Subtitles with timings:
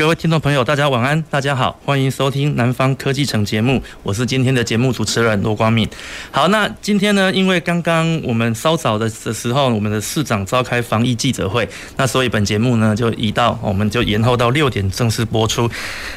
[0.00, 5.86] 各位听众朋友，大家晚安，大家好，欢迎收听南方科技城节目，我是今天的节目主持人罗光敏。
[6.30, 15.70] 好，那今天呢，因为刚刚我们稍早的的时候，我们的市长召开防疫记者会，那所以本节目呢就移到，我们就延后到六点正式播出。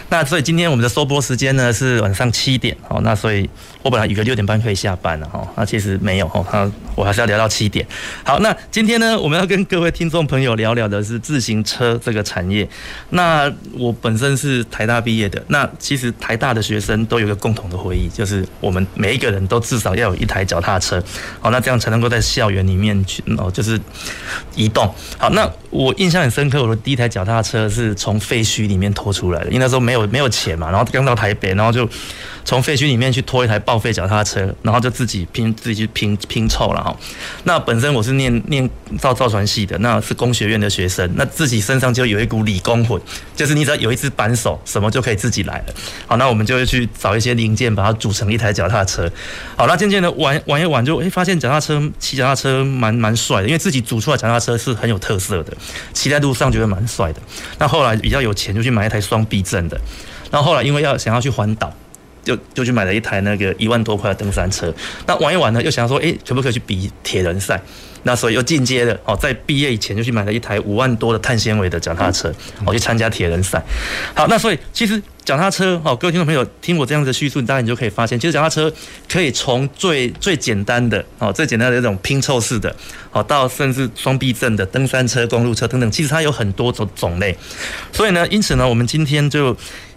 [0.08, 3.50] 那所以今天我们的收播时间呢是晚上七点，哦，那所以
[3.82, 7.86] 我本来以为六点半可以下班了，哈，那其实没有，哈，我还是要聊到七点。
[8.24, 12.66] 好，那今天呢，我们要跟各位听众朋友聊聊的是自行车这个产业，
[13.10, 13.54] 那。
[13.74, 21.04] 我本身是台大毕业的，那其实台大的学生都有一个共同的回忆，就是我们每一个人都至少要有一台脚踏车，
[21.40, 23.80] 好，那这样才能够在校园里面去哦，就是
[24.56, 24.86] 移动。
[25.18, 31.90] 好，那我印象很深刻，我的第一台脚踏车是从废墟里面拖出来的，因为那时候没有没有钱嘛，然后刚到台北，然后就
[32.46, 36.96] 从废墟里面去拖一台报废脚踏车，然后就自己拼自己去拼拼凑了哈。
[37.46, 38.70] 那本身我是念念
[39.00, 43.02] 造造船系的，那是工学院的学生，那自己身上就有一股理工魂，
[43.36, 43.63] 就是你。
[43.64, 45.74] 只要有一只扳手，什么就可以自己来了。
[46.08, 49.12] 好，那我们就会去找一些零件，把它组成一台脚踏车。
[49.56, 55.54] 好，那渐渐的玩玩一玩，就诶发现脚踏车骑脚踏车蛮蛮帅的，因为自己组出来脚踏车是很有特色的，
[55.94, 57.22] 骑在路上觉得蛮帅的。
[57.60, 59.80] 那后来比较有钱，就去买一台双避震的。
[60.32, 61.72] 然后后来因为要想要去环岛，
[62.24, 64.74] 就就去买了一台那个一万多块的登山车。
[65.06, 67.62] 那玩一玩呢，又想说，诶，可不可以去比铁人赛？
[68.04, 72.32] 那所以又进阶了哦，在毕业以前就去买了一台五万多的碳纤维的脚踏车，
[72.66, 73.64] 我去参加铁人赛。
[74.14, 78.72] 好，那所以其实脚踏车哦，各位听众朋友听我这样子的叙述，大家你就可以发现，其实脚踏车
[79.10, 82.76] 可以从最最简单的哦，最简单的这种拼凑式的，
[83.12, 87.36] 哦到甚至双避震的登山车、公路车等等，其实它有很多种种类。
[87.92, 89.56] 所以呢，因此呢，我们今天就。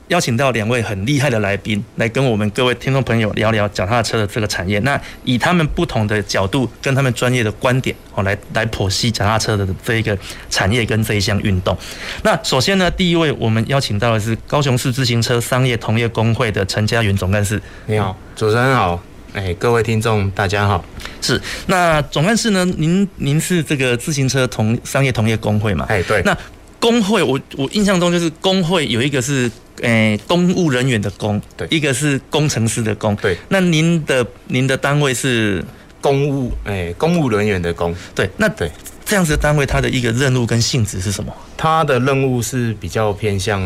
[0.09, 4.79] 邀请到两位很厉害的来宾来跟我们各位听众朋友聊聊脚踏车的这个产业。
[4.81, 10.17] 那以他们不同的角度跟他们专业的观点哦，来来剖析脚踏车的这一个
[10.49, 11.77] 产业跟这一项运动。
[12.23, 17.61] 那首先呢，第一位我们邀请到的是高雄市自行车商业同业工会的陈家云总干事。
[17.87, 19.03] 你好，主持人好，
[19.33, 20.85] 哎，各位听众大家好。
[21.21, 22.65] 是，那总干事呢？
[22.65, 25.85] 您您是这个自行车同商业同业工会嘛？
[25.89, 26.23] 哎，对。
[26.25, 26.37] 那
[26.87, 29.51] 公会，我我印象中就是工会有一个是。
[29.83, 33.37] 诶、欸，公务人员的工，对，一个是工程师的工，对。
[33.51, 35.63] 那您的您的单位是
[36.01, 38.31] 公务，诶、欸，公务人员的工，对。
[38.39, 38.71] 那对
[39.05, 41.31] 这样子的单位，它的一个任务跟性质是什么？
[41.59, 43.61] 它的任务是比较偏向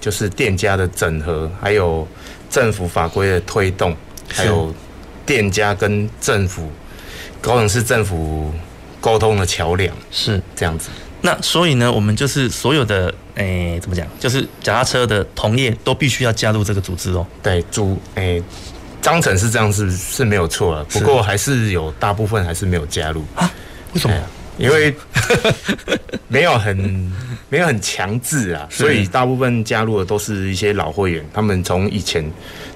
[0.00, 2.08] 就是店家的整合，还有
[2.50, 3.96] 政府法规的推动，
[4.26, 4.74] 还有
[5.24, 6.68] 店家跟政府
[7.40, 8.52] 高雄市政府
[9.00, 10.88] 沟通的桥梁，是这样子。
[11.24, 14.04] 那所以呢，我们就是所有的诶、欸，怎么讲？
[14.18, 17.24] 就是脚踏车的同业都必须要加入这个组织哦。
[17.40, 18.42] 对，主诶，
[19.00, 23.48] 章程是这样是是没有错了，不过还是有大部分还是没有加入啊？
[23.94, 24.16] 为什么？
[24.58, 24.94] 因为
[26.28, 27.10] 没有很
[27.48, 32.28] 没有很强制啊，所以大部分加入的都是一些老会员，他们从以前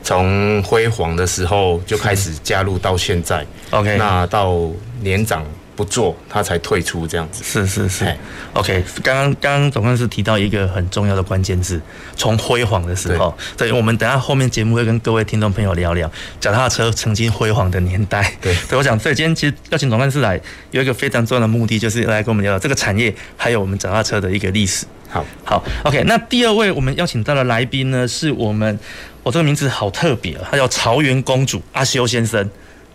[0.03, 3.45] 从辉煌的时候就开始加入到现在。
[3.71, 4.71] OK，那到
[5.01, 5.45] 年长。
[5.77, 7.45] 不做，他才退出这样子。
[7.45, 8.17] 是是是
[8.55, 8.83] ，OK。
[9.05, 11.81] 刚刚刚刚总干事提到一个很重要的关键字，
[12.17, 13.37] 从辉煌的时候。
[13.59, 16.11] 对，我们等下后面节目会跟各位听众朋友聊聊
[16.41, 18.33] 脚踏车曾经辉煌的年代。
[18.41, 24.87] 对，所以我想，所以今天其实邀请总干事来，有一个非常重要的目的，就是来跟我们聊聊这个产业，还有我们脚踏车的一个历史。
[25.11, 26.03] 好，好，OK。
[26.05, 28.79] 那第二位我们邀请到的来宾呢，是我们，
[29.23, 32.51] 我这个名字好特别，啊他叫曹元公主阿修先生，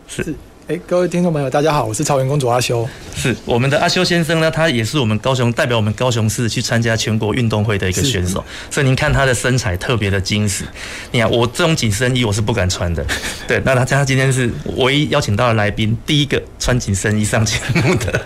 [0.08, 0.36] 是。
[0.72, 2.88] 哎，各位听众朋友，大家好，我是草原公主阿修。
[3.14, 10.64] 是我们的阿修先生呢，他也是我们高雄代表我们高雄市去参加全国运动会的一个选手，所以您看他的身材特别的精实。
[11.12, 13.06] 你看我这种紧身衣我是不敢穿的，
[13.46, 13.62] 对。
[13.66, 18.22] 那他他今天是唯一邀请到的来宾，第一个穿紧身衣上节目的。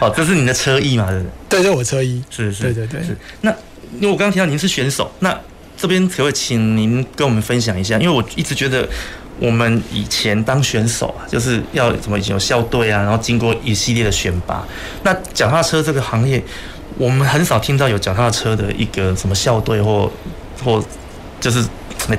[0.00, 1.10] 哦，这是你的车衣嘛？
[1.10, 1.30] 对不对？
[1.50, 2.24] 对，这是我车衣。
[2.30, 3.02] 是是，对对对。
[3.02, 3.14] 是。
[3.42, 3.50] 那
[3.96, 5.38] 因为我刚刚提到您是选手，那
[5.76, 7.98] 这边可不可以请您跟我们分享一下？
[7.98, 8.88] 因为我一直觉得。
[9.42, 14.64] 我们以前当选手啊，就是要怎么有校队啊，然后经过一系列的选拔。
[15.02, 16.40] 那脚踏车这个行业，
[16.96, 20.08] 我们很少听到有脚踏车的一个什么校队或
[20.64, 20.80] 或
[21.40, 21.64] 就是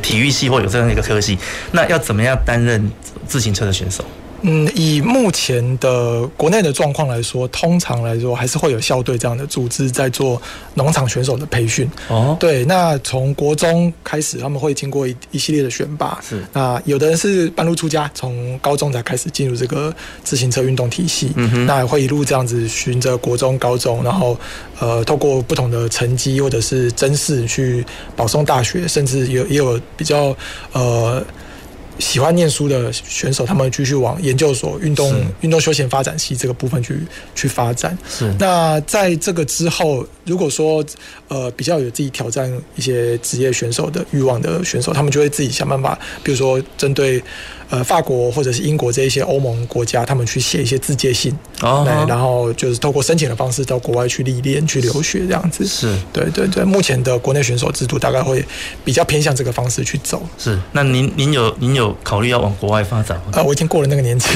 [0.01, 1.37] 体育系或有这样一个科系。
[1.71, 2.91] 那要怎么样担任
[3.25, 4.03] 自行车的选手？
[4.45, 10.41] 嗯，以目前的国内的状况来说，通常来说还是会有校队这样的组织在做
[10.73, 11.89] 农场选手的培训。
[12.09, 16.19] 哦，对，那从国中开始，他们会经过一一系列的选拔。
[16.21, 19.93] 是，那有的人是半路出家，从高中才开始进入这个
[20.25, 21.31] 自行车运动体系。
[21.35, 24.37] 嗯哼，那会一路这样子循着国中、高中，然后
[24.79, 30.35] 呃，透过不同的成绩或者是甄试去保送大学，甚至有也有比较
[30.73, 31.25] 呃。
[31.99, 36.97] 喜欢念书的选手，他们继续往研究所运动运动休闲发展系这个部分去
[37.35, 37.97] 去发展。
[38.09, 38.33] 是。
[38.39, 40.83] 那在这个之后，如果说
[41.27, 47.23] 呃比较有自己挑战一些职业选手的欲望的选手，他们就会自己想办法，比如说针对。
[47.73, 55.65] 呃，法国或者是英国这一些欧盟国家，他们去写一些自荐信，哦，然后就是透过申请的方式到国外去历练、去留学这样子。
[55.65, 56.63] 是，对对对。
[56.63, 58.45] 目前的国内选手制度大概会
[58.85, 60.21] 比较偏向这个方式去走。
[60.37, 63.31] 是，那您您有您有考虑要往国外发展吗？
[63.33, 64.27] 呃，我已经过了那个年纪，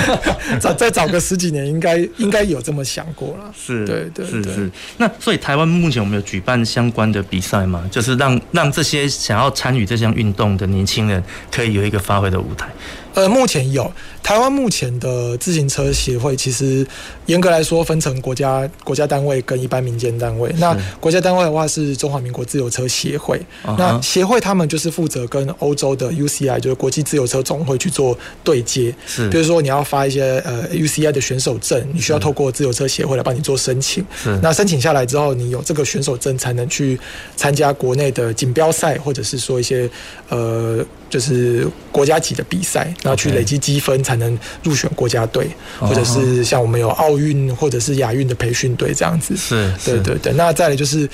[0.60, 3.50] 再再找个十几年，应该应该有这么想过了。
[3.56, 4.42] 是，对对对。
[4.42, 4.70] 是是。
[4.98, 7.82] 那所以台湾目前我们有举办相关的比赛吗？
[7.90, 12.68] 就是让让这些想要参与这项运动的年轻人可以有一个发挥的舞台。
[13.14, 13.90] 呃，目前有。
[14.24, 16.84] 台湾目前的自行车协会，其实
[17.26, 20.50] 严格来说分成国家国家单位跟一般民间单位。
[20.56, 23.38] 那国家单位的话是中华民国自由车协会。
[23.76, 28.94] 那协会他们就是负责跟欧洲的 UCI，就是国际自由车总会去做对接。
[29.06, 34.02] 是，比如说你要发一些呃 UCI 的选手证，你需要透过自由车协会来帮你做申请。
[34.16, 36.98] 是，那申请下来之后，你有这个选手证才能去
[37.36, 39.86] 参加国内的锦标赛，或者是说一些
[40.30, 44.13] 呃就是国家级的比赛，然后去累积积分才。
[44.14, 45.48] 才能入选国家队，
[45.80, 49.36] 或者是像我们有奥运或者是亚运的培训队这样子。
[49.36, 50.32] 是，对对对。
[50.34, 51.08] 那再来就是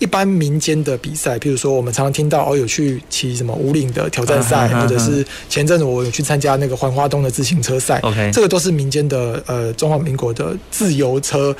[0.00, 8.00] 一般民间的比赛，譬如说我们常常听到哦，有去骑什么五岭的挑战赛，或者是前阵子我有去参加那个环花东的自行车赛。
[8.00, 11.54] OK，这个都是民间的呃中华民国的自由车。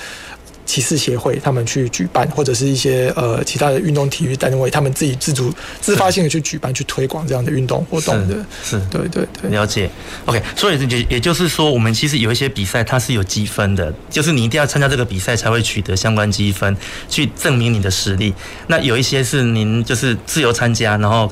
[0.71, 8.37] 骑士协会他们去举办，或者是一些呃其他的运动体育单位，他们自己自主自发性的去举办、去推广这样的运动活动的。
[8.63, 9.91] 是，是对对对，了解。
[10.27, 16.77] OK，所以也也就是说，我们其实有一些比赛它是有积分的，就是你一定要参加这个比赛才会取得相关积分，
[17.09, 18.33] 去证明你的实力。
[18.69, 21.29] 那有一些是您就是自由参加，然后。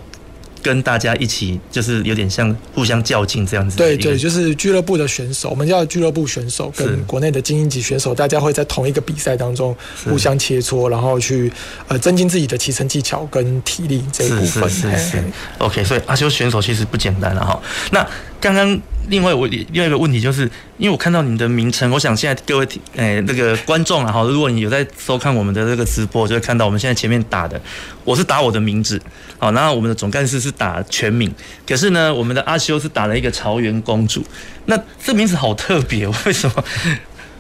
[0.63, 3.77] 跟大家一起，就是有点像互相较劲这样子。
[3.77, 11.53] 对对，就是俱乐部的选手，我们叫俱乐部选手，跟国内的精英级选手，大家会在同一个比赛当中互相切磋，然后去
[11.87, 14.69] 呃增进自己的骑乘技巧跟体力这一部分。
[14.69, 15.25] 是是是，是。
[15.59, 17.61] OK，所以阿修选手其实不简单了哈。
[17.91, 18.07] 那
[18.41, 18.81] 刚刚。
[19.11, 20.43] 另外，我另外一个问题就是，
[20.77, 27.59] 因为我看到你的名称，我想现在各位诶那个观众啊，哈，如果你有在收看我们的这个直播，就会看到我们现在前面打的，
[28.05, 29.01] 我是打我的名字，
[29.39, 31.35] 好，然后我们的总干事是打全名，
[31.67, 34.23] 可是呢，我们的阿修是打了一个朝元公主，
[34.67, 36.63] 那这名字好特别，为什么？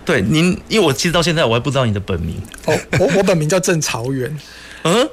[0.06, 2.34] 对，您，因为我其实到现在我还不知道你的本名，
[2.64, 4.34] 哦，我我本名叫郑朝元，
[4.84, 5.06] 嗯。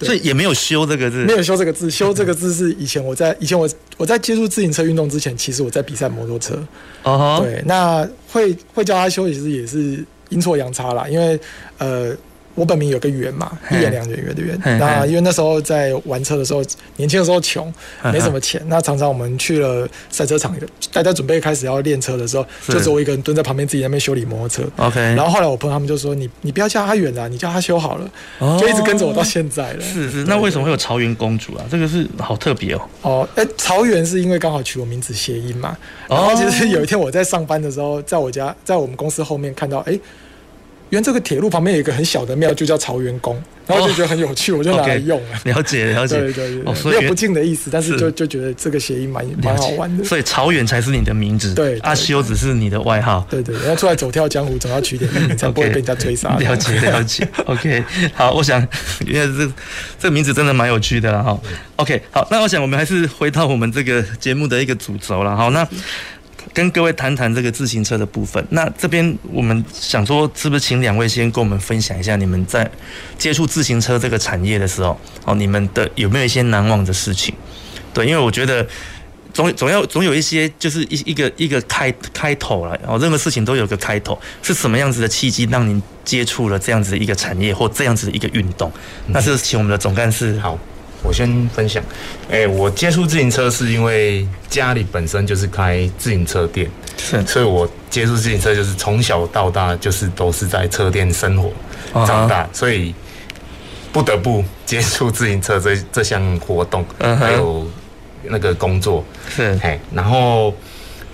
[0.00, 1.90] 所以也没有修这个字，没有修这个字。
[1.90, 6.54] 修这个字是以前我在以前我我在接触自行车运动之前，其实我在比赛摩托车。
[7.02, 7.44] 哦、uh-huh.
[7.44, 11.38] 对，那会会教他修，其实也是阴错阳差啦，因为
[11.78, 12.16] 呃。
[12.54, 14.60] 我本名有个圆嘛，一元两圆，圆的圆。
[14.78, 16.62] 那因为那时候在玩车的时候，
[16.96, 17.72] 年轻的时候穷，
[18.12, 18.60] 没什么钱。
[18.66, 20.54] 那常常我们去了赛车场，
[20.92, 24.62] 大家准备开始要练车的时候，就只有我一个人蹲在旁边自己在那边修理摩托车。
[24.76, 25.00] OK。
[25.00, 28.10] 然后后来我朋友他们就说：“你你不要叫他元啊，你叫他修好了。”
[28.60, 29.80] 就一直跟着我到现在了。
[29.80, 30.24] 是是。
[30.24, 31.64] 那为什么会有朝元公主啊？
[31.70, 32.80] 这个是好特别哦。
[33.02, 35.76] 哦，哎，朝元是因为刚好取我名字谐音嘛。
[36.08, 39.98] 然后其实有一天我在上班的时候，在我家在我们公司后面看到，哎。
[40.90, 45.40] 原这个铁路旁边有一个很小的庙，就叫朝元宫，然后就觉得很有趣，我就拿来用了。
[45.44, 50.04] 了解了解，对对对，没有不敬的意思，但是就就觉得这个谐音蛮蛮好玩的。
[50.04, 53.24] 所以朝元才是你的名字，对，阿修只是你的外号。
[53.30, 56.36] 对对，然后出来走跳江湖，总要取点名， 才不会被人家追杀。
[56.36, 58.60] 了解了解， OK，好，我想
[59.06, 59.52] 因为这
[59.98, 61.40] 这个名字真的蛮有趣的了哈。
[61.76, 65.36] OK，好，那我想我们还是回到我们这个节目的一个主轴了。
[65.36, 65.66] 好，那。
[66.52, 68.44] 跟各位谈谈这个自行车的部分。
[68.50, 72.70] 那这边我们想说，是不是请两位先跟我们分享一下，你们在
[73.18, 77.34] 接触自行车这个产业的时候，哦，你们的有没有一些难忘的事情？
[77.92, 78.66] 对，因为我觉得
[79.32, 82.78] 总总要总有一些，就是一一个一个开开头了。
[82.86, 88.70] 哦，任何事情都有个开头，是什么样子的契机让您接触了这样子的一个产业或这样子的一个运动？
[89.08, 90.58] 那是请我们的总干事好。
[91.02, 91.82] 我先分享，
[92.28, 101.50] 哎、欸，我接触自行车是因为家里本身就是开自行车店，是，所以我接触自行车就是从小到大就是都是在车店生活
[102.06, 102.94] 长大，所以
[103.92, 107.66] 不得不接触自行车这这项活动，还有
[108.24, 110.54] 那个工作，是，哎，然后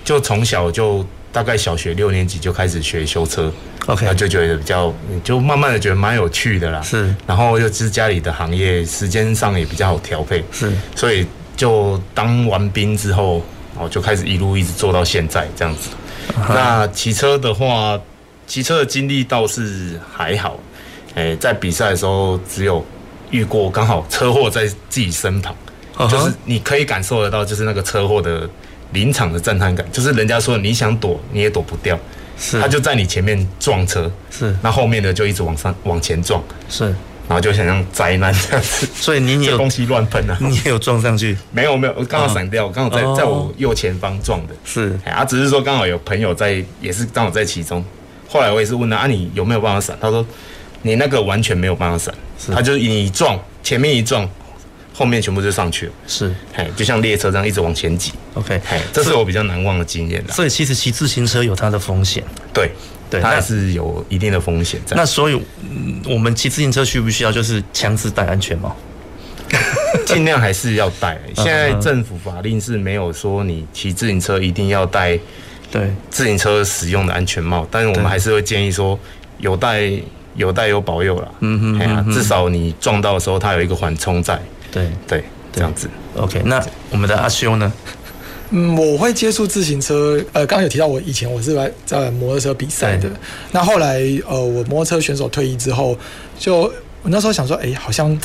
[0.03, 3.51] 就从小就大概小学六年级就开始学修车
[3.87, 6.81] ，OK，就觉得比较，就慢慢的觉得蛮有趣的啦。
[6.81, 10.43] 是，然后又是家里的行业，时间上也比较好调配。
[10.51, 11.25] 是，所以
[11.55, 13.41] 就当完兵之后，
[13.77, 15.89] 哦，就开始一路一直做到现在这样子。
[16.49, 17.99] 那骑车的话，
[18.45, 20.59] 骑车的经历倒是还好，
[21.15, 22.85] 诶，在比赛的时候只有
[23.31, 25.55] 遇过刚好车祸在自己身旁。
[26.11, 28.47] 就是你可以感受得到，就是那个车祸的
[28.91, 31.99] 临场的震撼感，就是人家说你想躲你也躲不掉，
[32.39, 36.85] 是，他就在你前面撞车，是，那后面的就一直往上往前撞，是，
[37.27, 41.37] 然后就想像灾难这样子，所以你也 有东西乱喷啊，你也有撞上去？
[41.51, 47.83] 没有没有，我刚好闪掉，刚好在在我右前方撞的，是，啊，只是说刚好有朋友在，也是刚好在其中，
[48.27, 49.97] 后来我也是问他啊，你有没有办法闪？
[49.99, 50.25] 他说
[50.83, 52.13] 你那个完全没有办法闪，
[52.53, 54.27] 他就是你一撞前面一撞。
[54.97, 58.11] 后面全部就上去了，是，哎，就像列车这样一直往前挤。
[58.33, 60.23] OK，哎，这是我比较难忘的经验。
[60.29, 62.71] 所以其实骑自行车有它的风险，对，
[63.07, 64.95] 对，它还是有一定的风险在。
[64.97, 65.39] 那所以，
[66.09, 68.75] 我们骑自行车需不需要就是强制戴安全帽？
[70.03, 71.15] 尽量还是要戴。
[71.35, 75.19] 现在政府法令是没有说你骑自行车一定要戴，
[75.69, 78.99] 对，自行车使用的安全帽，但是我们还是会建议说
[79.37, 79.91] 有戴
[80.33, 81.27] 有戴有保佑啦。
[81.41, 84.41] 嗯哼，至少你撞到的时候，它有一个缓冲在。
[84.71, 85.89] 对对，这样子。
[86.15, 87.71] OK，那我们的阿修呢？
[88.49, 90.23] 嗯，我会接触自行车。
[90.33, 93.09] 呃，刚刚有提到我以前我是来在摩托车比赛的。
[93.51, 95.97] 那后来呃，我摩托车选手退役之后，
[96.39, 96.61] 就
[97.01, 98.17] 我那时候想说，哎，好像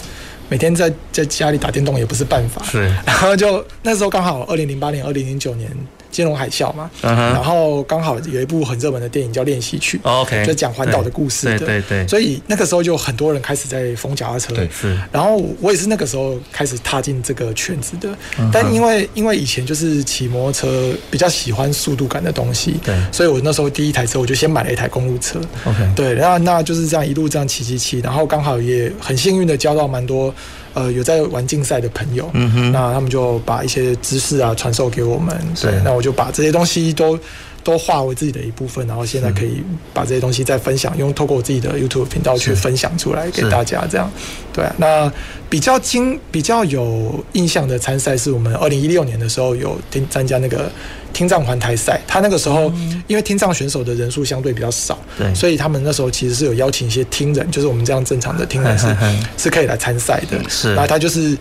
[0.48, 2.62] 每天在在家里打电动也不是办法。
[2.64, 2.84] 是。
[3.04, 5.70] 然后就那时候刚好二零零八年、二零零九年。
[6.12, 7.08] 金融海啸嘛，uh.
[7.08, 11.66] 然后刚好有一部很热门的电影叫《练习曲》，OK，就讲环岛的故事的，对。
[11.72, 18.50] 对对，所以那个时候就很多人开始在疯脚踏车，对是，然后我也是那个时候开始踏进这个圈子的，uh.
[18.52, 30.34] 但因为因为以前就是骑摩托车比较喜欢速度感的东西，对，所以我那时候第一台车我就先买了一台公路车，OK，对，然后那就是这样一路这样骑骑骑，然后刚好也很幸运的交到蛮多。
[30.74, 37.18] 呃，有在玩竞赛的朋友，嗯哼，那他们就把一些知识啊传授给我们，对，对，那我就把这些东西都
[37.64, 39.62] 都化为自己的一部分，然后现在可以
[39.94, 44.10] 把这些东西再分享，用透过我自己的 YouTube 频道去分享出来给大家，这样，
[44.52, 45.12] 对啊，那
[45.48, 50.70] 比较经比较有印象的参赛是我们二零一六年的时候有听参加那个。
[51.12, 52.72] 听障环台赛，他那个时候
[53.06, 58.86] 因为听障选手的人数相对比较少，对，所以他们那时候其实是有邀请一些听人，就是我们这样正常的听人是
[59.36, 60.42] 是可以来参赛的。
[60.48, 61.36] 是，然后他就是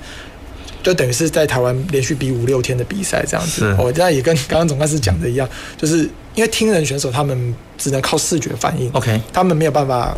[0.81, 3.75] 就等于是在台湾连续比五六天的比赛这样子。
[3.77, 5.47] 我这样也跟刚刚总干事讲的一样，
[5.77, 5.99] 就是
[6.35, 10.17] 因为听人选手他们只能靠视觉反应，OK，他们没有办法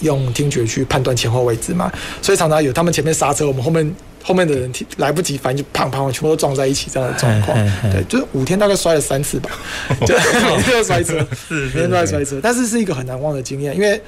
[0.00, 1.92] 用听觉去判断前后位置嘛，
[2.22, 3.94] 所以常常有他们前面刹车，我们后面。
[4.22, 7.56] 后面的人来不及反应，就砰砰，全部都撞在一起，这样的状况。
[7.90, 9.48] 对，就是五天大概摔了三次吧，
[10.06, 11.14] 就每天都摔车，
[11.48, 12.38] 每天都在摔车。
[12.42, 13.98] 但是是一个很难忘的经验，因为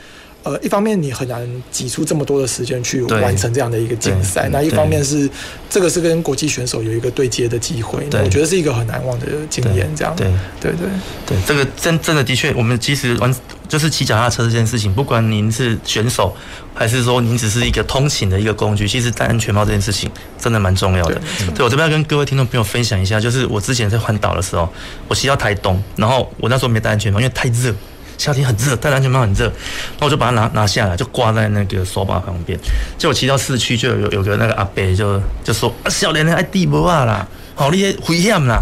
[0.42, 5.28] 呃，一方面你很难挤出这么多的时间去完成这样的一个竞赛，那一方面是
[5.70, 9.88] 这个是跟国际选手有一个对接的机会，我觉得是一个很难忘的经验。
[9.96, 10.26] 这样，对
[10.60, 10.88] 对对
[11.26, 13.34] 对，这个真真的的确，我们其实玩。
[13.68, 16.36] 就是骑脚踏车这件事情，不管您是选手，
[16.74, 21.14] 还是说您只是一个通勤的一个工具，其实戴安全帽这件事情真的蛮重要的。
[21.14, 24.68] 对，对，我这边要跟各位听众朋友分享一下，就是我之前在环岛的时候，
[25.08, 27.74] 我骑到台东，然后我那时候没戴安全帽，因为太热，
[28.18, 32.58] 夏天很热，戴安全帽很热，然后我就把它拿拿下来，就挂在那个手把旁边。
[32.98, 38.60] 结果骑到市区，就有有个那个阿伯就就说：“啊，少年人爱地无啊啦，好厉害，危险啦。”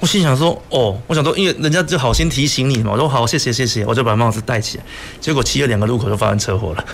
[0.00, 4.84] 我心想说，哦，我想说，因为人家就好心提醒你嘛，我说好，谢谢谢谢，我就把帽子戴起来。
[5.20, 6.84] 结果骑了两个路口就发生车祸了，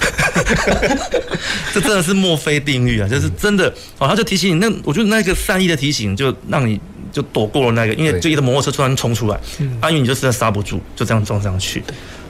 [1.74, 3.06] 这真的是墨菲定律啊！
[3.06, 3.68] 就是真的
[3.98, 6.80] 哦，他就提醒你，那我觉得那个善意的提醒，就让你
[7.14, 9.40] 就躲过了那个，因为就一个摩托车突然冲出来，
[9.80, 11.82] 阿云你就实在刹不住，就这样撞上去。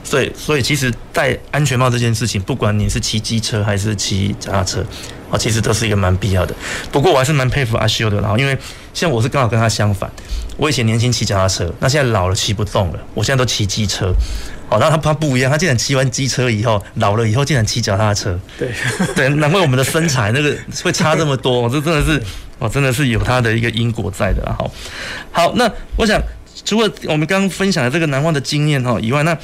[0.03, 4.85] 所以，所以其实戴安全帽这件事情，不管你是骑机车还是骑脚踏车。
[5.31, 6.53] 啊，其实都是一个蛮必要的。
[6.91, 8.55] 不过我还是蛮佩服阿修的，然后因为
[8.93, 10.07] 像我是刚好跟他相反，
[10.55, 14.13] 我以前年轻骑脚踏车，那现在老了骑不动了，我现在都骑机车。
[14.69, 18.39] 哦，那他他不一样，他竟然骑完机车以后，老了以后竟然骑脚踏车。
[18.55, 18.69] 对
[19.15, 22.21] 对，难怪我们的身材那个会差这么多，这真的是
[22.59, 24.43] 哦，真的是有他的一个因果在的。
[24.57, 24.71] 好，
[25.31, 26.21] 好，那我想
[26.63, 29.37] 除了我们刚刚分享的这个难忘的经验哈以外，那。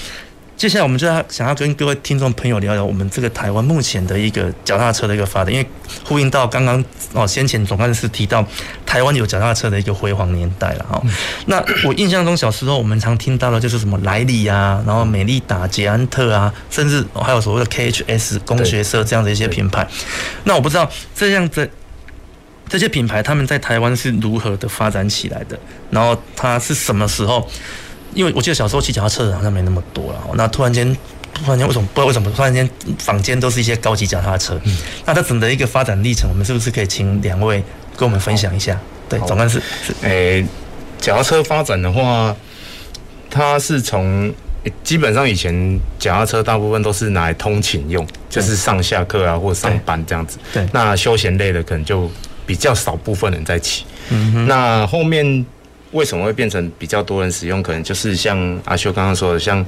[0.58, 5.68] 接下来我们就要想要跟各位听众朋友聊聊我们这个台湾目前的一个脚踏车的一个发展，因为
[6.04, 8.46] 呼应到刚刚哦先前总干事提到
[8.86, 11.02] 台湾有脚踏车的一个辉煌年代了哈。
[11.48, 19.88] 那我印象中小时候我们常听到的就是什么莱利啊，然后美利达、捷安特啊，甚至还有所谓的 KHS 工学社这样的一些品牌。
[20.44, 21.68] 那我不知道这样子。
[22.72, 25.60] 这些品牌他们在台湾是如何的发展起来的？
[25.90, 27.46] 然后它是什么时候？
[28.14, 30.96] 因为我记得小时候骑脚踏车的好像没那么多了，那突然间，
[31.34, 34.58] 突然间为什么不知道为什么突然间坊间都是一些高级脚踏车？
[34.64, 37.62] 嗯，那它整个一个发展历程，我们是不是可以请两位
[37.98, 38.80] 跟我们分享一下？
[39.10, 40.46] 对，总干事是诶，
[41.00, 42.34] 脚踏车发展的话，
[43.30, 44.34] 它是从
[44.84, 50.38] 基本上以前脚踏车大部分都是拿来通勤用，就是上下课啊或上班这样子。
[50.54, 52.12] 对，那休闲类的可能就
[52.46, 53.86] 比较少部分人在骑。
[54.10, 55.46] 嗯哼，那后面。
[55.94, 57.62] 为什么会变成比较多人使用？
[57.62, 59.66] 可能就是像阿修刚刚说的，像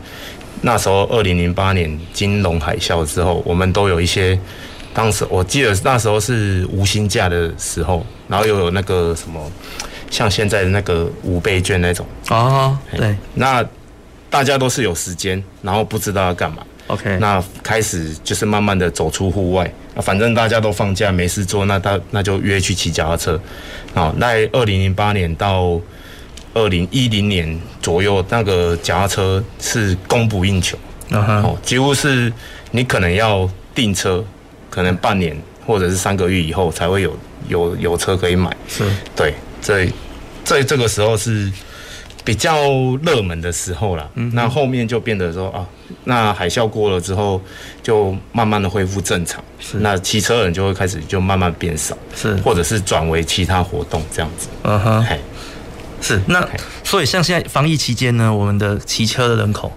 [0.62, 4.39] 那时候二零零八年金融海啸之后，我们都有一些，
[4.94, 9.51] 当时我记得那时候是无薪假的时候，然后又有那个什么，
[10.10, 13.62] 像现在的那个五倍券那种哦，对，那
[14.30, 23.40] 大家都是有时间，然后不知道要干嘛，OK，那开始就是慢慢的走出户外，啊，反正大家都放假没事做，那他那就约去骑脚踏车，
[23.94, 25.80] 好，那二零零八年到。
[26.56, 30.78] 二零一零年左右，那个脚踏车是供不应求，
[31.10, 32.32] 哦，几乎是
[32.70, 34.24] 你可能要订车，
[34.70, 35.36] 可能半年
[35.66, 38.56] 或者是三个月以后才会有有有车可以买。
[38.68, 38.84] 是，
[39.16, 39.90] 对，这
[40.46, 41.52] 这这个时候是
[42.24, 42.56] 比较
[42.98, 44.08] 热门的时候了。
[44.13, 45.68] 嗯，那后面就变得说啊，
[46.04, 47.42] 那海啸过了之后，
[47.82, 49.44] 就慢慢的恢复正常。
[49.60, 54.48] 是，那骑车人就会开始就慢慢变少，是，或者是转为其他活动这样子。
[54.64, 55.06] 嗯哼，
[56.02, 56.48] 是那，
[56.84, 59.72] 所以像现在防疫期间呢，我们的骑车的人口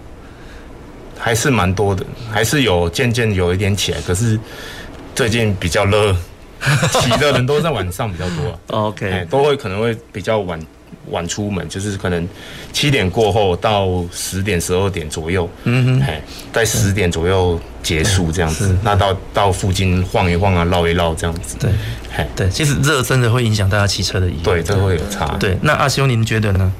[1.17, 4.01] 还是蛮多的，还是有渐渐有一点起来。
[4.01, 4.39] 可是
[5.15, 6.15] 最近比较热，
[7.01, 8.59] 骑的人都在晚上比较多啊。
[8.87, 10.59] OK，都会可能会比较晚。
[11.09, 12.27] 晚出门就是可能
[12.71, 16.21] 七点过后到十点十二点左右，嗯哼，
[16.53, 21.71] 在十点左右结束这样子，那到到附近晃一晃啊，绕一绕这样子，对，
[22.35, 25.35] 对，其实热真的会影响大家骑车的意愿，对，这会有差。
[25.39, 26.73] 对，那阿修您觉得呢？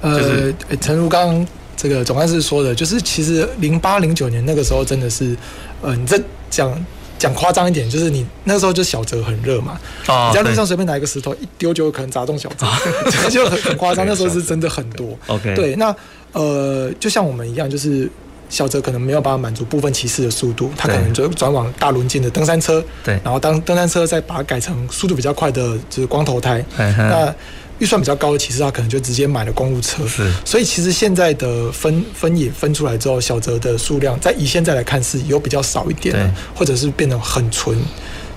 [0.00, 1.46] 呃，陈如刚刚
[1.76, 5.36] 这个总干事说的，就是其实零八零九年那个时候真的是，
[5.82, 6.20] 呃，你这
[6.50, 6.72] 讲。
[7.18, 12.66] 讲夸张一点，就是你那时候就小泽很热嘛，你在路上随便拿一个石头一丢，就有可能砸中小泽，
[13.10, 14.06] 这个 就很很夸张。
[14.06, 15.16] 那时候是真的很多。
[15.28, 15.94] OK，对，那
[16.32, 18.10] 呃，就像我们一样，就是
[18.48, 27.34] 小泽可能没有办法满足部分骑士的速度，他可能就转往大轮径的登山车，对，然后当登山车再把它改成速度比较快的，就是光头胎，那。
[27.78, 30.06] 预算比较高的，其实他可能就直接买了公路车。
[30.06, 37.78] 是，所以其实现在的分分野分出来之后，小泽的数量在以现在来看是有比较少一点的，或者是变得很纯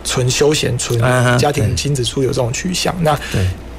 [0.04, 0.99] 纯休闲、纯
[1.38, 2.93] 家庭亲子出游这种取向。
[3.02, 3.17] 那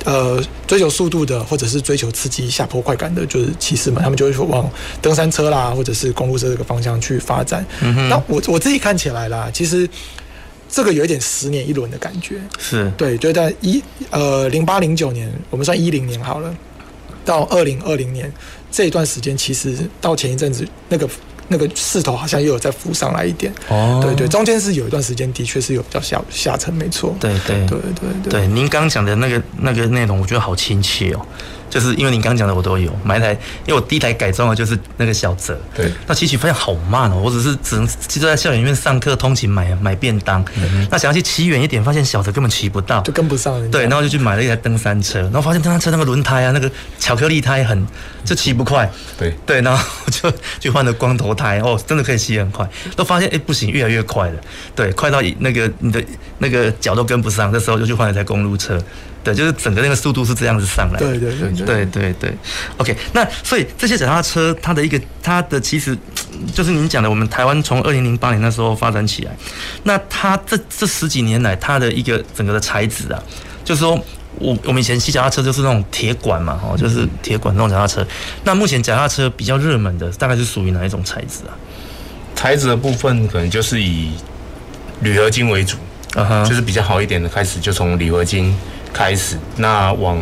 [0.04, 4.66] 呃，追求速度的，或者是追求刺激下坡快感的，就是骑士们，他们就会往
[5.02, 7.62] 登山车啦，或者是公路车这个方向去发展。
[7.82, 9.88] 嗯、那我我自己看起来啦，其实。
[10.70, 12.90] 这个有一点十年一轮的感觉，是。
[12.96, 16.54] 对，就在一呃零八零九年，我们算一零年好了，
[17.24, 18.32] 到二零二零年
[18.70, 21.08] 这一段时间，其实到前一阵子那个
[21.48, 27.66] 那个势头好像又有再浮上来一点，哦，对对，中间是有一段时间的确是有比较下下沉，没错，对对。
[27.66, 31.26] 对对对，对，您刚讲的那个那个内容，我觉得好亲切哦。
[31.70, 33.32] 就是因为你刚刚讲的我都有买一台，
[33.64, 47.86] 因为我第一台改装的就是那个小泽，对，那骑起发现好慢哦，我只是只能就在校园里面上课通勤买买便当，嗯、那想要去骑远一点，发现小泽根本骑不到，就跟不上，对，然后就去买了一台登山车，然后发现登山车那个轮胎啊，那个巧克力胎很
[48.24, 49.34] 就骑不快，对。
[49.46, 54.40] 对，然后就就换了光头胎，哦，真的可以骑很快，都发现哎、欸、不行，越来越快了，
[54.74, 56.04] 对，快到那个你的
[56.38, 58.80] 那个脚都跟不上，这时候就去换了一台公路车。
[59.22, 61.06] 对，就是整个那个速度是这样子上来的。
[61.06, 62.34] 对对对对对对对。
[62.78, 65.96] OK，那所以这些脚踏车，它的一个它的其实
[66.54, 69.36] 就是您讲的，我们台湾从二零零八年那时候发展起来，
[69.82, 73.22] 那它这这十几年来，它的一个整个的材质啊，
[73.62, 73.92] 就是说
[74.36, 78.06] 我我们以前骑脚踏车就是那种铁管嘛，哦，就是铁管那种脚踏车。
[78.44, 81.52] 那目前脚踏车比较热门的，大概是属于哪一种材质啊？
[82.34, 84.12] 材质的部分可能就是以
[85.00, 85.76] 铝合金为主，
[86.14, 88.56] 啊哈，就是比较好一点的，开始就从铝合金。
[88.92, 90.18] 开始，那往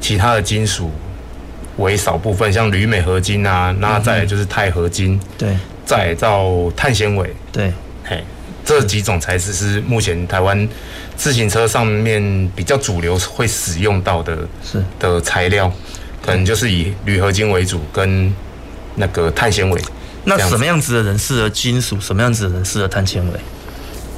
[0.00, 0.90] 其他的金属
[1.76, 7.72] 为少部分，像铝镁合金啊，那再来就是钛合金，对，再到碳纤维，对，
[8.04, 8.22] 嘿，
[8.64, 10.68] 这几种材质是目前台湾
[11.16, 15.72] 自行车上面比较主流会使用到的，是的材料，
[16.24, 18.32] 可能就是以铝合金为主，跟
[18.96, 19.80] 那个碳纤维。
[20.24, 22.00] 那什么样子的人适合金属？
[22.00, 23.40] 什么样子的人适合碳纤维？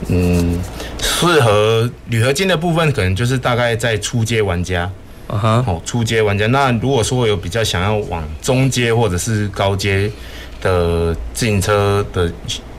[0.08, 0.58] 嗯，
[1.00, 4.90] 适合铝合金的部分，可能就是大概在初阶玩家，
[5.26, 6.46] 啊哈，哦，初阶玩家。
[6.48, 10.10] 那如果说有比较想要往中阶或者是高阶
[10.60, 12.32] 的自行车的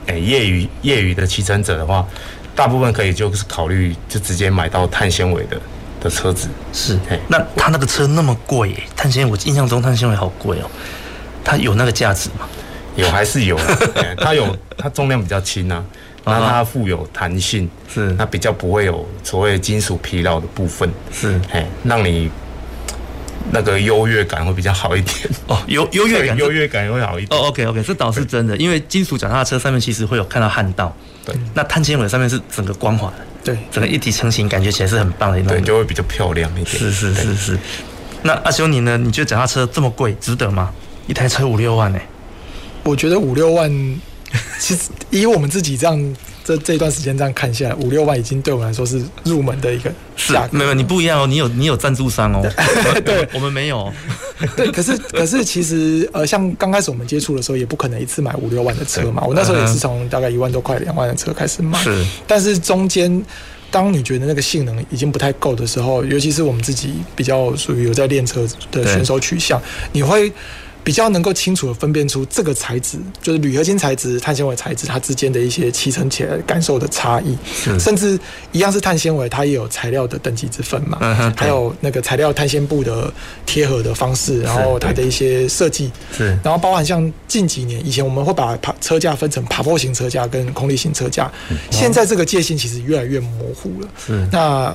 [0.06, 2.06] 诶业余业余的骑乘者的话，
[2.54, 5.60] 大部分可以就是考虑就直接买到碳纤维的
[6.00, 6.48] 的车子。
[6.72, 10.70] 是，那他那个车那么贵，碳纤维我印象中碳纤维好贵哦，
[11.44, 12.48] 它有那个价值吗？
[12.96, 13.58] 有还是有，
[14.16, 15.84] 它有它重量比较轻啊，
[16.26, 22.30] 然后它富有弹性，是，它比较不会有所谓金属疲劳的部分，是，哎，让你。
[23.52, 27.46] 那个优越感会比较好一点哦， 优优越感，优越感会好一点哦。
[27.46, 30.92] OK OK，这倒是真的，因为金属脚踏车上面其实会有看到焊道，
[31.24, 36.66] 对，那碳纤维上面是整个光滑的，对，整个一体成型，感觉起来是很棒的一种，对，就会比较漂亮一点。
[36.66, 37.56] 是是是是。
[38.24, 38.98] 那阿修你呢？
[38.98, 40.72] 你觉得脚踏车这么贵，值得吗？
[41.06, 42.00] 一台车五六万呢？
[42.82, 43.70] 我觉得五六万，
[44.58, 46.16] 其实以我们自己这样。
[46.46, 49.90] 这这一段时间这样看下来，五六万已经对我们来说是入门的一个
[50.28, 50.56] 价格。
[50.56, 52.40] 没有，你不一样哦，你有你有赞助商哦，
[53.04, 53.92] 对， 我们没有。
[54.54, 59.24] 对，可是可是其实呃，像刚开始我们接触的时候，也不可能一次买五六万的车嘛。
[59.26, 61.76] 我那时候也是从大概一万多块、两万的车开始买。
[61.82, 63.20] 是，但是中间
[63.68, 69.60] 当你觉得那个性能已经不太够的时候，尤其是我们自己比较属于有在练车的选手取向，
[69.90, 70.32] 你会。
[70.86, 77.36] 比较能够清楚的分辨出这个材质，就是铝合金材质、碳纤维材质，它之间的一些骑乘起来感受的差异。
[77.76, 78.16] 甚至
[78.52, 80.98] 一样是碳纤维，它也有材料的等级之分嘛。
[81.00, 83.12] 嗯还有那个材料碳纤布的
[83.44, 85.90] 贴合的方式，然后它的一些设计。
[86.16, 86.28] 是。
[86.44, 91.28] 然后包含像近几年以前我们会把爬车架分成爬坡型车架跟空力型车架，
[91.68, 93.88] 现在这个界限其实越来越模糊了。
[94.06, 94.24] 是。
[94.30, 94.72] 那。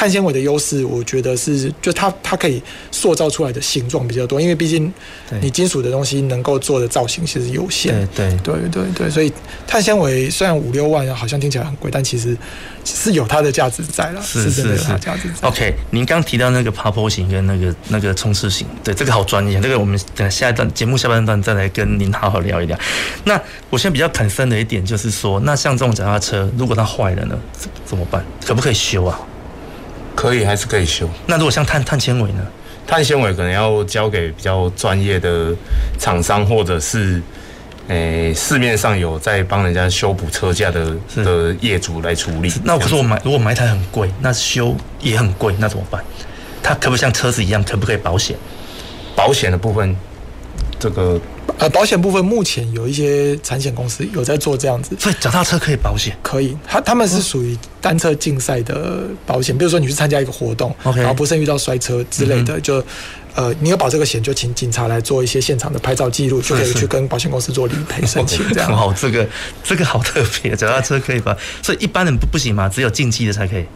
[0.00, 4.90] 碳纤维的优势，我觉得是就它它可以塑造出来的形状比较多，因为毕竟
[5.42, 8.08] 你金属的东西能够做的造型其实有限。
[8.16, 9.30] 对对对对对，所以
[9.66, 12.34] 碳纤维虽然五六万好像听起来很贵，但其实
[12.82, 15.46] 是有它的价值在了，是真的有它价值在。
[15.46, 22.78] OK，您刚提到那个爬坡型跟那个那个冲刺型，对这个好专业，这个我们等下一段节目下半段再来跟您好好聊一聊。
[23.24, 27.38] 那我现在比较 concern 的一点就是说，那像这种脚踏车，如果它坏了呢，
[27.84, 28.24] 怎么办？
[28.46, 29.20] 可不可以修啊？
[30.20, 31.08] 可以还是可以修。
[31.24, 32.46] 那如果像碳碳纤维呢？
[32.86, 35.50] 碳纤维可能要交给比较专业的
[35.98, 37.22] 厂商，或者是
[37.88, 42.52] 诶、欸、市面上有在帮人家修补车架的的业主来处理。
[42.62, 46.04] 那我可是我买，如果买一台很贵，那修也很贵，那怎么办？
[46.62, 48.36] 它可不可以像车子一样，可不可以保险？
[49.16, 49.96] 保险的部分，
[50.80, 51.20] 这个。
[51.58, 56.56] 呃，保险部分目前有一些产险公司有在做这样子，所以脚踏车可以保险，可以。
[56.66, 61.00] 他他们是属于单车竞赛的保险，比如说你去参加一个活动，okay.
[61.00, 62.82] 然后不慎遇到摔车之类的，就
[63.34, 68.42] 呃，你有保这个险，就请警察来做一些现场的拍照记录，就可以去跟保险公司做理赔申请。
[68.54, 69.28] 这样 哦，这个
[69.62, 72.70] 这个好特别，脚踏车可以保，所以一般人不不行吗？
[72.70, 73.66] 只有竞技的才可以。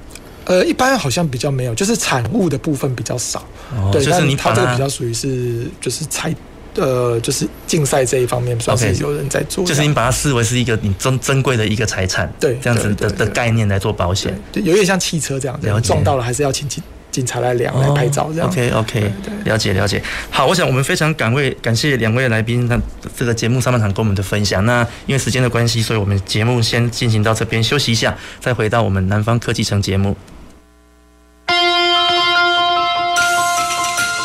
[0.46, 3.46] 呃，一般好像比较没有，就是产物的部分比较少。
[3.76, 6.34] 哦、对，就是你它这个比较属于是就是财。
[6.76, 18.48] 呃，就是竞赛这一方面算是有人在做，就是你把它视为是一个你珍珍贵的一个财产，对，这样子的的概念来做保险，对，有点像汽车这样子，撞到了还是要请警警察来量来拍照这样。
[18.48, 19.12] OK OK，
[19.44, 20.02] 了解了解。
[20.30, 22.76] 好，我想我们非常感位感谢两位来宾，那
[23.16, 24.66] 这个节目上半场跟我们的分享。
[24.66, 30.16] 那因为时间的关系，所以我们节目先进行到这边，休息一下，再回到我们南方科技城节目。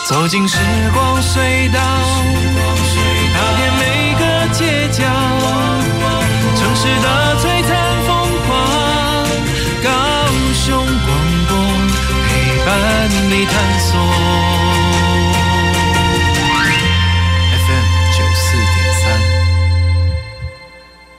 [0.08, 0.58] 走进时
[0.92, 1.80] 光隧道，
[13.45, 14.29] 探索。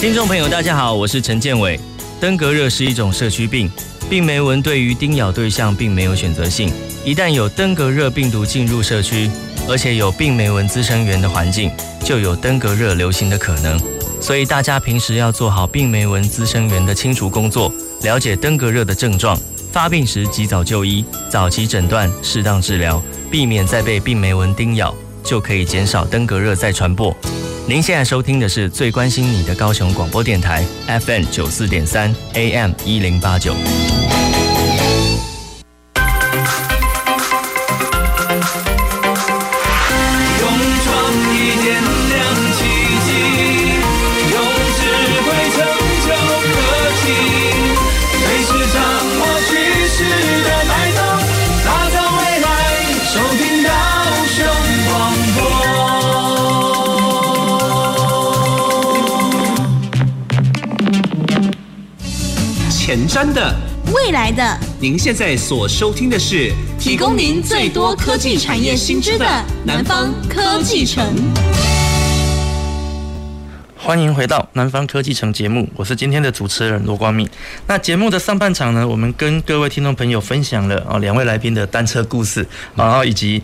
[0.00, 1.80] 听众朋友，大家好，我是陈建伟。
[2.20, 3.70] 登革热是一种社区病，
[4.10, 6.70] 病媒蚊对于叮咬对象并没有选择性。
[7.04, 9.30] 一旦有登革热病毒进入社区，
[9.68, 11.70] 而且有病媒蚊滋生源的环境，
[12.04, 13.80] 就有登革热流行的可能。
[14.20, 19.38] 所以大家平时要做好病媒蚊滋生源的清除工作，了解登革热的症状，
[19.72, 27.14] 发病时及早就医，早期诊断，适当治疗，避免再被病媒蚊叮咬，就可以减少登革热再传播。
[27.66, 33.54] 您现在收听的是最关心你的高雄广播电台 FM 九四点三 AM 一零八九。
[64.24, 69.26] 来的，您现在所收听的是提供您最多科技产业新知的
[69.66, 71.04] 南方科技城。
[73.76, 77.28] 欢迎回到南方科技城节目，我是今天的主持人罗光敏。
[77.66, 83.42] 那节目的上半场呢，我们跟各位听众朋友分享了啊两位来宾的单车故事，然后以及。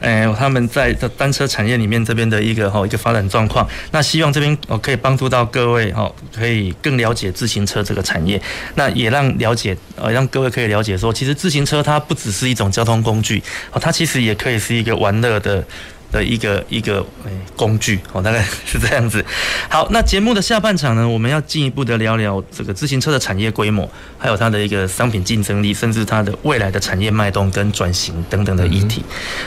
[0.00, 8.40] 诶，他们在这单车产业里面这边的一个哈一个发展状况，那希望这边我可以帮助到各位哈，可以更了解自行车这个产业，
[8.76, 15.64] 那也让了解呃让各位可以了解说，其实自行车它不只是一种交通工具，它其实也可以是一个玩乐的。
[16.10, 19.24] 的一个一个诶工具哦，大概是这样子。
[19.68, 29.04] 好，那节目的下半场呢，我们要进一步的聊聊这个自行车的产业规模，还有它的一个商品竞争力，甚至它的未来的产业脉动跟转型等等的议题。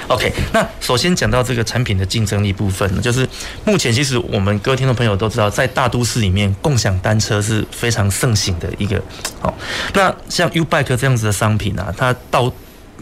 [0.08, 3.28] OK，那首先讲到这个产品的竞争力部分呢，就是
[3.66, 9.02] 目前其实我们各位听众朋友都知道，在大都市里面，共享单车是非常盛行的一个。
[9.40, 9.58] 好，
[9.94, 12.52] 那像 YouBike 这样子的商品啊，它到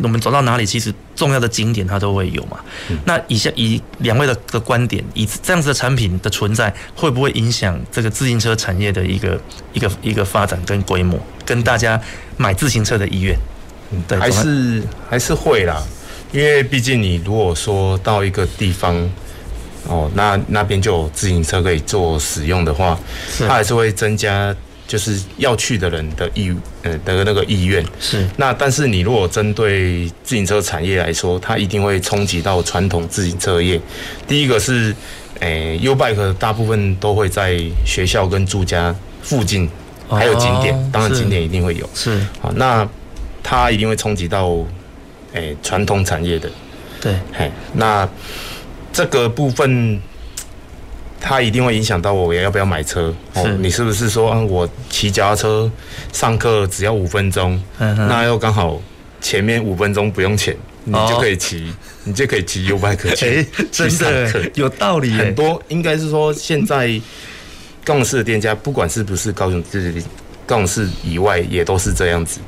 [0.02, 2.60] 我们走到哪里，其实重要的景点它都会有嘛。
[3.06, 9.40] 那以下以两位的的观点，以这样子的产品的存在，会不会影响这个自行车产业的一个
[9.74, 12.00] 一个一个发展跟规模，跟大家
[12.38, 13.38] 买自行车的意愿？
[13.92, 15.84] 嗯，对，还是还是会啦。
[16.32, 18.96] 因为毕竟你如果说到一个地方，
[19.88, 22.98] 哦，那那边就有自行车可以做使用的话，
[23.40, 24.56] 它还是会增加。
[24.90, 33.80] 就是要去的人的意呃的那个意愿是，那但是你如果针对自行车产业来说，它一定会冲击到传统自行车业。
[34.28, 34.96] 第一个是，
[35.42, 39.70] 诶，YouBike 大部分都会在学校跟住家附近，
[40.10, 41.88] 还有景点，当然景点一定会有。
[41.94, 42.90] 是，好，那
[43.44, 44.58] 它一定会冲击到
[45.34, 46.50] 诶传统产业的。
[47.00, 48.10] 对，嘿，那
[48.92, 50.02] 这个部分。
[51.20, 53.48] 它一定会影响到我要不要买车哦？
[53.60, 55.72] 你是不是说，我骑脚踏车
[56.14, 58.82] 上课只要五分钟，那又刚好
[59.22, 60.56] 前面五分钟不用钱，
[60.86, 61.74] 你就可以骑，
[62.06, 65.12] 你就可以骑 YouBike 去 去上课，有道理。
[65.12, 66.90] 很多应该是说，现在
[67.84, 70.06] 高雄市的店家，不管是不是高雄自己
[70.46, 72.40] 高雄市以外，也都是这样子。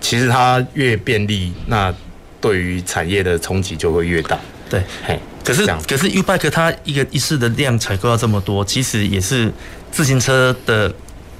[0.00, 1.92] 其实它越便利，那
[2.40, 4.38] 对于产业的冲击就会越大。
[4.70, 5.18] 对，嘿。
[5.48, 9.50] 可是，可是 YouBike 它一个一次的量采购要这么多，其实也是
[9.90, 10.92] 自行车的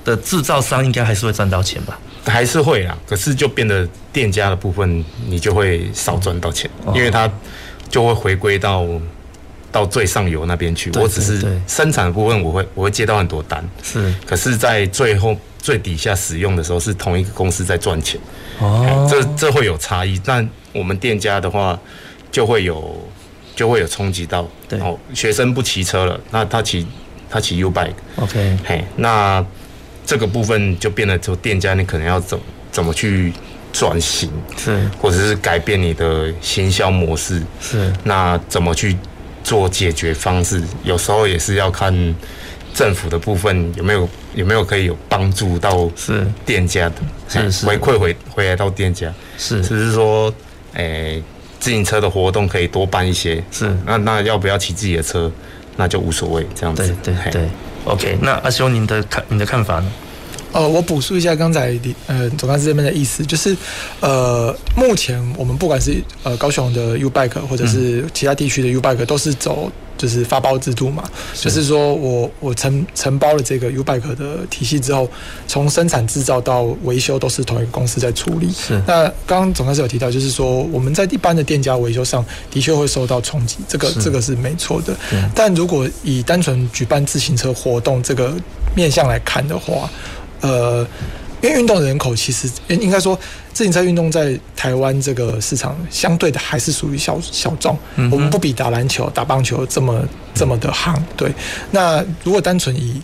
[0.04, 1.98] 的制造商应该还是会赚到钱吧？
[2.24, 7.30] 还是会啦，可是就变得店家的部分你就会少赚到钱，因为它
[7.88, 8.86] 就会回归到
[9.70, 10.90] 到最上游那边去。
[10.98, 14.12] 我只是生产的部分，我会我会接到很多单，是。
[14.26, 18.20] 可是，在最后最底下使用的时候，是同一个公司在赚钱。
[18.58, 21.78] 哦，这这会有差异，但我们店家的话
[22.32, 23.07] 就会有。
[23.58, 24.78] 就会有冲击到，对。
[24.78, 26.86] 哦，学生不骑车了，那他骑
[27.28, 29.44] 他骑 YouBike，OK，嘿，那
[30.06, 32.38] 这个部分就变得，就店家你可能要怎
[32.70, 33.32] 怎么去
[33.72, 38.96] 转型，是，或者是改变你的行销模式，是，那怎么去
[39.42, 40.62] 做解决方式？
[40.84, 41.92] 有时候也是要看
[42.72, 46.24] 政府的部分有没有有没有可以有帮助到是。
[46.46, 46.94] 店家的，
[47.28, 47.66] 是是。
[47.66, 50.32] 回馈回回来到店家，是，只是说，
[50.74, 51.22] 诶、欸。
[51.60, 55.30] 自行车的活动可以多办一些，是那那要不要骑自己的车，
[55.76, 56.94] 那就无所谓这样子。
[57.02, 57.48] 对对对
[57.84, 58.18] ，OK。
[58.22, 59.90] 那阿修，您的看你的看法呢？
[60.52, 63.56] 呃，我补述一下刚才呃总干事这边的意思，就是
[64.00, 69.70] 呃目前我们不管是呃高雄的 YouBike 或者是其他地区的 YouBike 都是走。
[69.98, 71.02] 就是发包制度嘛，
[71.34, 75.10] 是就是说我我承承包了这个 YouBike 的体系之后，
[75.46, 78.50] 从生产制造到维修都是同一个公司在处理。
[78.52, 78.80] 是。
[78.86, 84.96] 那刚刚总干事有提到，就是说我们在一般的店家维修上的确会受到冲击，这个这个是没错的。
[85.34, 88.32] 但如果以单纯举办自行车活动这个
[88.74, 89.90] 面向来看的话，
[90.40, 90.86] 呃。
[91.40, 93.18] 因为运动人口其实应该说
[93.52, 100.02] 自行车运动在台湾这个市场相对的还是属于小小众，嗯、我们不比打篮球、打棒球这么
[100.34, 100.96] 这么的夯。
[101.16, 101.32] 对，
[101.70, 103.00] 那如果单纯以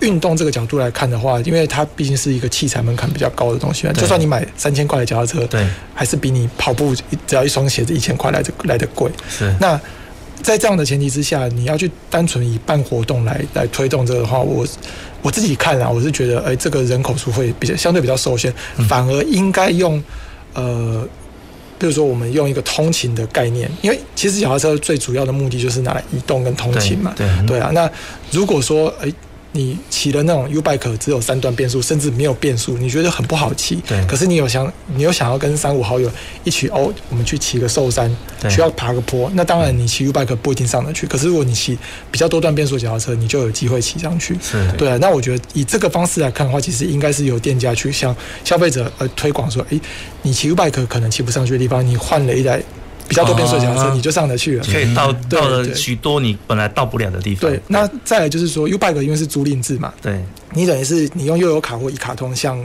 [0.00, 6.94] 运动这个角度来看的话，因为它毕竟是一个器材门槛比较高的东西，就算你买三千块的脚踏车，对，还是比你跑步
[7.26, 9.10] 只要一双鞋子一千块来的来的贵。
[9.28, 9.80] 是那。
[10.42, 14.66] 在这样的前提之下，你要去单纯以办活动来来推动这个的话，我
[15.22, 18.52] 我自己看啊，我是觉得，哎，这个人口数会比较相对比较受限，
[18.88, 20.02] 反而应该用
[20.54, 21.06] 呃，
[21.78, 27.70] 比如说我们用一个通勤的概念，因为其实小踏车最主要的目的就是拿来移动跟通勤嘛，对对，对啊。
[27.72, 27.90] 那
[28.30, 29.12] 如果说哎。
[29.52, 33.76] 你骑的那种 U bike 只有三段变速，甚至没有变速，你觉得很不好骑。
[33.86, 34.04] 对。
[34.06, 36.10] 可是你有想，你有想要跟三五好友
[36.44, 38.14] 一起哦，我们去骑个寿山，
[38.48, 39.30] 需要爬个坡。
[39.34, 41.06] 那当然，你骑 U bike 不一定上得去。
[41.06, 41.76] 可是如果你骑
[42.10, 44.38] 比较多段变速脚踏车，你就有机会骑上去。
[44.40, 44.70] 是。
[44.78, 49.80] 对啊，那我觉得以这个方式来看的话，其实应该是由店家去向消费者呃推广说，诶，
[50.22, 52.62] 你骑 U bike 可能骑不上去的地方，你换了一台。
[53.10, 57.50] 比较多变速的脚踏车，你就上得去了，可以到到了许多你本来到不了的地方。
[57.50, 62.56] 对，那再来就是说，U-Bike 因为是租赁制嘛，对，你等于是你用悠游卡或一卡通向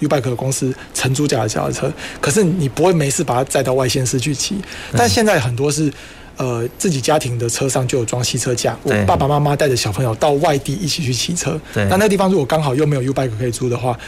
[0.00, 1.90] U-Bike 的公司承租这台脚踏车，
[2.20, 4.56] 可是你不会没事把它载到外县市去骑。
[4.92, 5.90] 但现在很多是
[6.36, 11.58] 呃自己家庭的车上就有装汽车架，我爸爸妈妈带着小朋友到外地一起去骑车。
[11.72, 13.98] 对，那那个地方如果刚好又没有 U-Bike 可以租的话。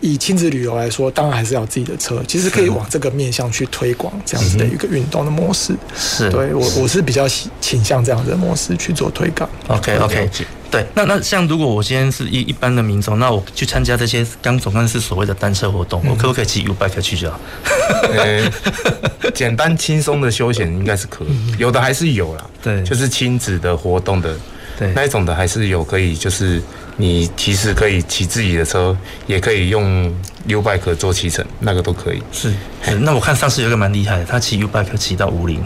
[0.00, 2.22] 以亲子旅游来说，当然还是要自己的车。
[2.26, 5.74] 其实可以往这个面向去推广这样子的一个运动的模式。
[5.96, 7.26] 是，对我我是比较
[7.60, 9.48] 倾向这样子的模式去做推广。
[9.66, 10.30] OK OK，
[10.70, 10.86] 对。
[10.94, 17.40] 那那像如果我今天是一一般的民众，那我去参加这些刚总算是所谓的单车活动，嗯、我可不可以骑 U bike 去就好？
[18.12, 18.50] 欸、
[19.34, 22.46] 简单轻松的休闲应该是可以，有的还是有啦。
[22.62, 24.36] 对，就是亲子的活动的，
[24.78, 26.62] 对那一种的还是有可以就是。
[27.00, 28.94] 你其实可以骑自己的车，
[29.26, 30.12] 也可以用
[30.46, 32.20] U bike 做骑乘，那个都可以。
[32.32, 35.62] 是，是那我看上次有一个蛮厉害的，他骑 U bike 骑到武陵。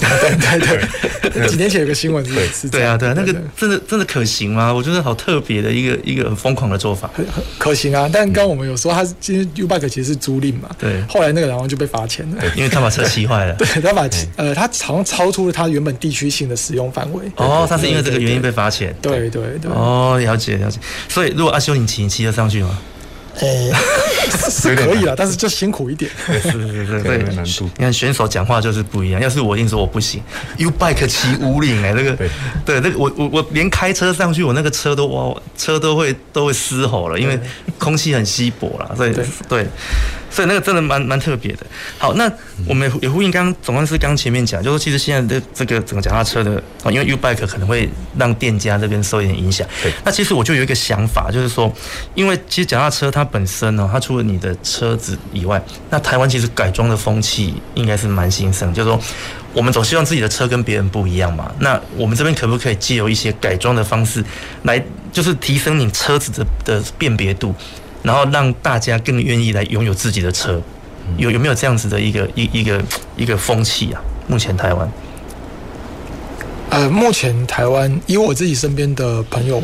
[0.00, 4.72] 对对对，几年前有个新闻是，对啊对啊，那个真的真的可行吗？
[4.72, 7.10] 我觉得好特别的一个一个很疯狂的做法，
[7.58, 8.08] 可行啊。
[8.12, 11.02] 但刚刚我们有说，他今天 U bike 其实是租赁嘛，对。
[11.08, 13.54] 后来那个然后就被罚钱了，因为他把车骑坏了。
[13.56, 17.24] 对，他把呃，他好像超出了他原本地区性的使用范围。
[17.36, 18.94] 哦，他是因为这个原因被罚钱。
[19.00, 19.70] 对对对。
[19.70, 20.78] 哦，了解了解。
[21.08, 22.78] 所以如果阿修你骑，你骑得上去吗？
[23.40, 23.72] 呃、 欸，
[24.50, 26.10] 是可以了，但是就辛苦一点。
[26.26, 27.64] 是是是是，对，难度。
[27.76, 29.20] 你看选手讲话就是不一样。
[29.20, 30.22] 要是我硬说我不行
[30.58, 32.28] ，U bike 骑五岭哎，那个对
[32.64, 37.38] 对，那个我我我连开车上去，我那个车都哇，车都会都会嘶吼了，因为
[37.78, 39.14] 空气很稀薄了，所以
[39.48, 39.66] 对。
[40.32, 41.66] 对所以那个真的蛮蛮特别的。
[41.98, 42.30] 好，那
[42.66, 49.66] 我们也呼应刚刚总干事刚前面讲，就是其实现在的这个整个脚踏车的啊，因为 U bike 可能会让店家这边受一点影响。
[49.82, 49.92] 对。
[50.04, 51.72] 那其实我就有一个想法，就是说，
[52.14, 58.72] 因为其实脚踏车它本身呢，它除了你的车子以外，那台湾其实改装的风气应该是蛮兴盛。
[58.72, 59.00] 就是说，
[59.52, 61.52] 我们总希望自己的车跟别人不一样嘛。
[61.60, 64.24] 那我们这边可不可以借由一些改装的方式
[64.62, 67.54] 来，就是提升你车子的的辨别度？
[68.02, 70.60] 然后让大家更愿意来拥有自己的车，
[71.16, 72.82] 有有没有这样子的一个一一个
[73.16, 74.00] 一个风气啊？
[74.28, 74.90] 目前台湾，
[76.70, 79.60] 呃，目前台湾以我自己身边的朋友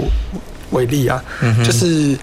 [0.70, 2.16] 为例啊，嗯、就是。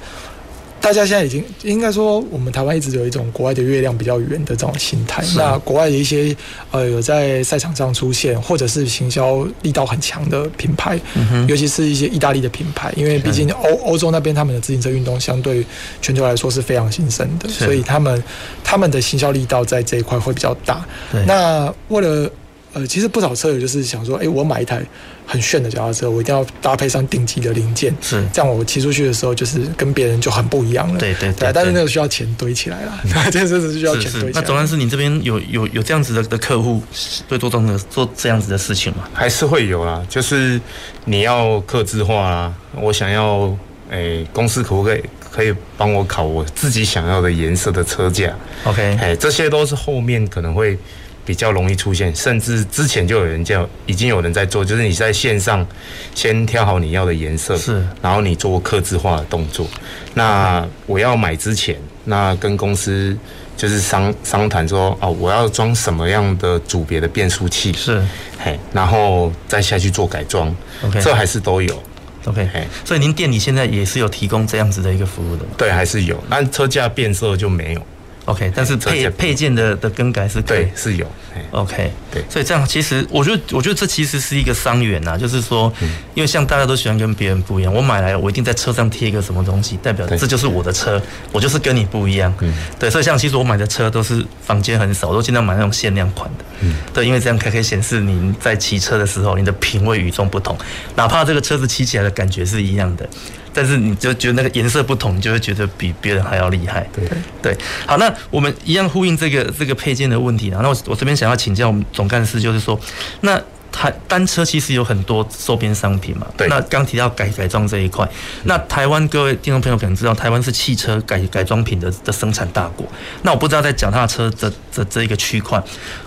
[0.86, 5.24] 大家现在已经应该说，我们台湾一直有一种国外的月亮比较圆的这种心态。
[5.36, 6.36] 那国外的一些
[6.70, 11.00] 呃有在赛场上出现，或者是行销力道很强的品牌，
[11.48, 15.66] 尤其是一些意大利的品牌，因为毕竟欧欧洲那边他们的自行车运动相对
[16.04, 18.24] 全球来说是非常兴盛的，所以他们
[18.64, 20.86] 他们的行销力道在这一块会比较大。
[21.26, 22.30] 那为了
[22.74, 24.86] 呃，其实不少车友就是想说，哎，我买一台
[25.26, 31.00] 很炫的脚踏车，我一定要搭配上顶级的零件，是这样，我骑出去的时候就是跟别人就很不一样了。
[31.00, 33.00] 对对对，但是那个需要钱堆起来了，
[33.32, 34.32] 这个是需要钱堆起来。
[34.36, 36.82] 那总算是你这边有有有这样子的的客户
[37.28, 39.08] 会做这种的做这样子的事情吗？
[39.14, 40.62] 还是会有啦，就是
[41.06, 43.56] 你要客制化啦，我想要，
[43.90, 48.34] 哎，公司可不可以可以帮我考我自己想要的颜色的车架
[48.64, 50.78] ？OK，哎，这些都是后面可能会。
[51.26, 55.66] 比较容易出现，甚至之前就有人叫，已经有人在做，就是你在线上
[56.14, 59.68] 先挑好你要的颜色，是，然后你做刻字化的动作。
[60.14, 63.18] 那我要买之前，那跟公司
[63.58, 68.02] 就是商商谈说，哦，我要装什么样的组别的变速器，是，
[68.38, 71.84] 嘿，然后再下去做改装，OK，这还是都有
[72.26, 75.52] ，OK，嘿，所以您店里现在也是有提供这样子的一个服务的吗？
[75.58, 77.82] 对，还是有，但车架变色就没有。
[78.26, 81.06] OK，但是配配件的的更改是可以对是有。
[81.52, 85.72] OK，对，所以这样其实我觉得，我觉得这其实是一个伤员呐，就是说，
[86.14, 91.02] 因为像大家都喜欢跟别人不一样，我买来我一定在车上贴一个什么东西，代表这就是我的车，
[91.34, 92.34] 我就是跟你不一样。
[92.40, 96.46] 嗯，对，所以像其实我买的车都是房间很少，我都尽量买那种限量款的。
[96.62, 100.58] 嗯，对，因为这样可可以显示你在骑车的时候，你的品味与众不同，
[100.96, 103.08] 哪怕这个车子骑起来的感觉是一样的。
[103.56, 106.86] 但是你就觉得那个颜色不同，你就会觉得比别人还要厉害。
[106.94, 107.08] 对
[107.42, 110.60] 对，好，那我们一样呼应这个这个配件的问题啊。
[110.62, 112.78] 那我我这边想要请教我们总干事，就是说，
[113.22, 113.42] 那
[113.72, 116.28] 台单车其实有很多周边商品嘛。
[116.36, 116.48] 对。
[116.50, 118.06] 那刚提到改改装这一块，
[118.44, 122.86] 那台湾各位听众朋友可能知道，台湾是汽车改改装品的的生产大国。
[123.24, 125.62] 那我不知道在脚踏车这这这一个区块，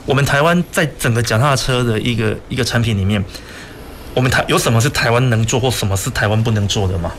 [0.04, 3.24] 我们台湾在整个脚踏车的一个一个产品里面，
[4.14, 7.12] 我们台有什么是台湾能做，或什么是台湾不能做的吗？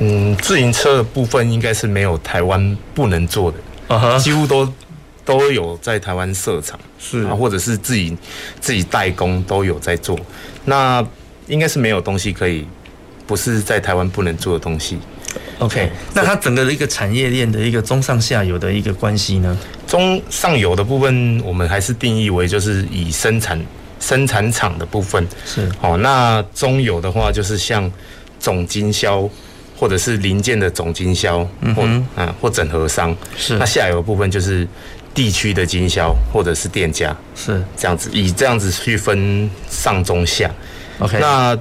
[0.00, 3.58] 嗯，自行车的部分应该是没有台湾不能做的
[3.88, 4.22] ，uh huh.
[4.22, 4.70] 几乎都
[5.24, 8.16] 都有在台湾设厂，是啊，或者是自己
[8.60, 10.18] 自己代工都有在做。
[10.66, 11.04] 那
[11.46, 12.66] 应该是没有东西可以
[13.26, 14.98] 不是在台湾不能做的东西。
[15.58, 19.58] OK，那它整个的一个产业链的一个中上下游的一个关系呢？
[19.86, 23.60] 中上游的部分，我们还是定义为就是以生产
[23.98, 25.96] 生产厂的部分是哦。
[25.96, 27.90] 那中游的话，就是像
[28.38, 29.28] 总经销。
[29.78, 31.82] 或者是零件的总经销，或
[32.16, 33.56] 啊或整合商，是。
[33.58, 34.66] 那下游的部分就是
[35.14, 37.62] 地区的经销或者是店家，是。
[37.76, 40.50] 这样子，以这样子去分上中下。
[40.98, 41.56] OK，那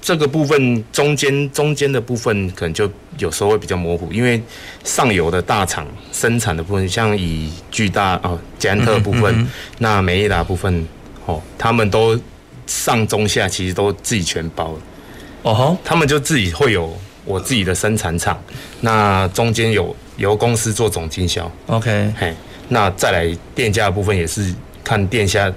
[0.00, 4.40] 这个部分中间中间的部分可能就有时候会比较模糊，因为
[4.82, 10.88] 上游的大厂生产的部分，像以巨大哦捷安特部分，嗯嗯、那美利达部分
[11.26, 12.18] 哦，他们都
[12.66, 14.78] 上中下其实都自己全包了。
[15.42, 18.38] 哦吼，他们就自己会有我自己的生产厂，
[18.80, 22.34] 那中间有由公司做总经销，OK，嘿，
[22.68, 25.52] 那再来店家的部分也是看店家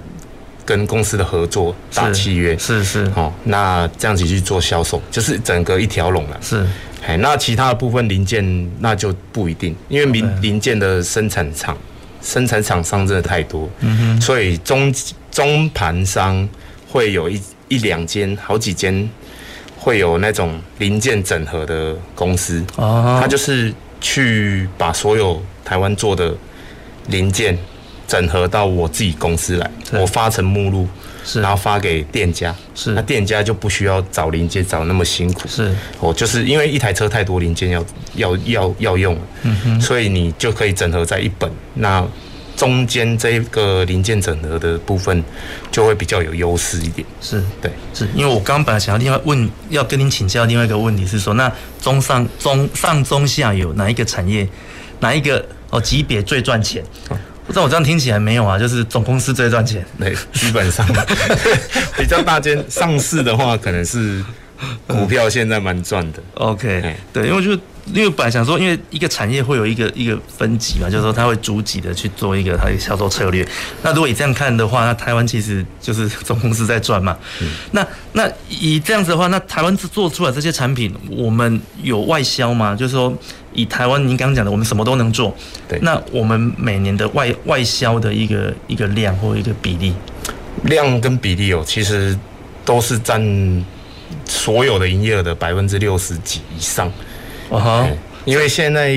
[0.64, 6.64] 跟公司的合作打契约，是是，哦，那这样子去做销售，就是整个一条龙了，是，
[7.04, 11.76] 哎，那其他的部分零件那就不一定，因为零零件的生产厂
[12.22, 14.94] 生产厂商真的太多，嗯哼，所以中
[15.30, 16.48] 中盘商
[16.88, 19.10] 会有一一两间，好几间。
[19.82, 26.32] 会有那种零件整合的公司，它就是去把所有台湾做的
[27.08, 27.58] 零件
[28.06, 30.86] 整合到我自己公司来，我发成目录，
[31.24, 42.06] 是，然后发给店家，是，那店家就不需要找零件找那么辛苦，是，我就是因为一台车太多零件要要要要用，嗯哼，所以你就可以整合在一本那。
[42.62, 45.20] 中间这个零件整合的部分
[45.72, 54.48] 就会比较有优势一点，是对，是因为我刚刚本来想要另外问，要跟您请教另外一个问题是说，那中上中上中下游哪一个产业，
[55.00, 56.84] 哪一个哦级别最赚钱？
[57.44, 60.86] 不知道我这样听起来没有啊，就是总公司最赚钱，对，基本上
[61.98, 64.24] 比较大间上市的话，可能是
[64.86, 66.22] 股票现在蛮赚的。
[66.34, 67.60] OK，对，因为就。
[67.92, 73.44] 因为本来想说，因为一个产业会有一个一个分级嘛，就是说它会逐级的去做一个它的销售策略。
[73.82, 77.18] 那如果你这样看的话，那台湾其实就是总公司在赚嘛。
[77.40, 82.72] 嗯、那那以这样子的话，那台湾做出来这些产品，我们有外销吗？
[82.76, 83.12] 就是说，
[83.52, 85.36] 以台湾您刚刚讲的，我们什么都能做。
[85.66, 85.76] 对。
[85.82, 89.92] 那我们每年的外外销的一个一个量或一个比例，
[90.62, 92.16] 量跟比例哦，其实
[92.64, 93.20] 都是占
[94.26, 96.86] 所有的营业额的百分之六十几以上。
[97.50, 97.88] 啊哈，
[98.24, 98.96] 因为现在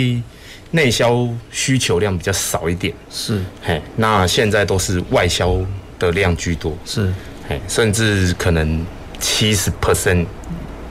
[0.71, 5.57] 内销需求量比较少一点，是，嘿，那现在都是外销
[5.99, 7.11] 的量居多，是，
[7.49, 8.85] 嘿，甚至可能
[9.19, 10.25] 七十 percent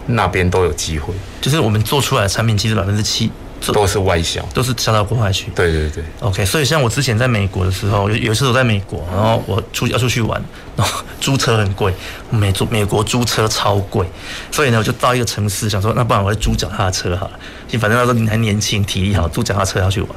[0.07, 3.31] 那边都有机会，就是我们做出来的产品其实百分之七。
[3.73, 5.51] 都是外销，都是销到国外去。
[5.55, 6.05] 对对对。
[6.21, 10.43] OK，所以像我之前在美国的时候，有有一次我在美国，然后我出要出去玩，
[10.77, 11.93] 然后租车很贵，
[12.31, 14.07] 美租美国租车超贵，
[14.51, 17.39] 所以呢我就到一个城市，想说那不然我就租脚踏车好了，
[17.79, 20.11] 反正那时候你还年轻，体力好，租脚踏车要去玩。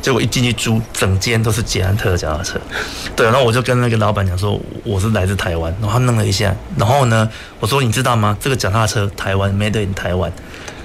[0.00, 2.58] 结果一进去租，整间都是捷安特的脚踏车。
[3.14, 7.28] 对，然后我就跟那个老板讲说我是来自台湾，然后他弄了一下，然后呢
[7.60, 8.36] 我说你知道吗？
[8.40, 10.32] 这个脚踏车台湾 Made in 台湾。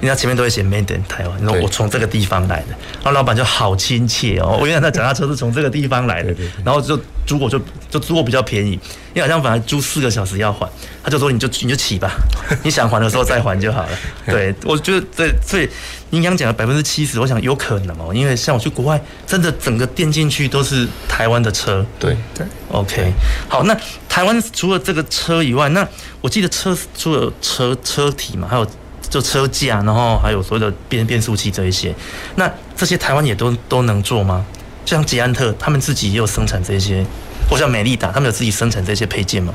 [0.01, 4.57] 人家前面都会写 Made in 台湾，你说我从这个地方来的，然后老板就好亲切哦。
[4.59, 6.33] 我原来他脚踏车是从这个地方来的，
[6.63, 8.71] 然后就租我就就租我比较便宜，
[9.13, 10.69] 因为好像本来租四个小时要还，
[11.03, 12.11] 他就说你就你就起吧，
[12.63, 13.89] 你想还的时候再还就好了。
[14.25, 15.69] 对，我觉得对，所以
[16.11, 21.85] 您刚讲的百分之七十，我想有可能哦，因为像我去国外，真的整个店进去都是台湾的车。
[21.99, 23.11] 对对，OK，
[23.49, 23.77] 好，那
[24.07, 25.85] 台湾除了这个车以外，那
[26.21, 28.65] 我记得车除了车车体嘛，还有。
[29.09, 31.93] 就车架，然后还有所有的变变速器这一些。
[32.35, 34.45] 那这些台湾也都都能做吗？
[34.85, 37.05] 像捷安特他们自己也有生产这些，
[37.47, 39.53] 或像美利达他们有自己生产这些配件吗？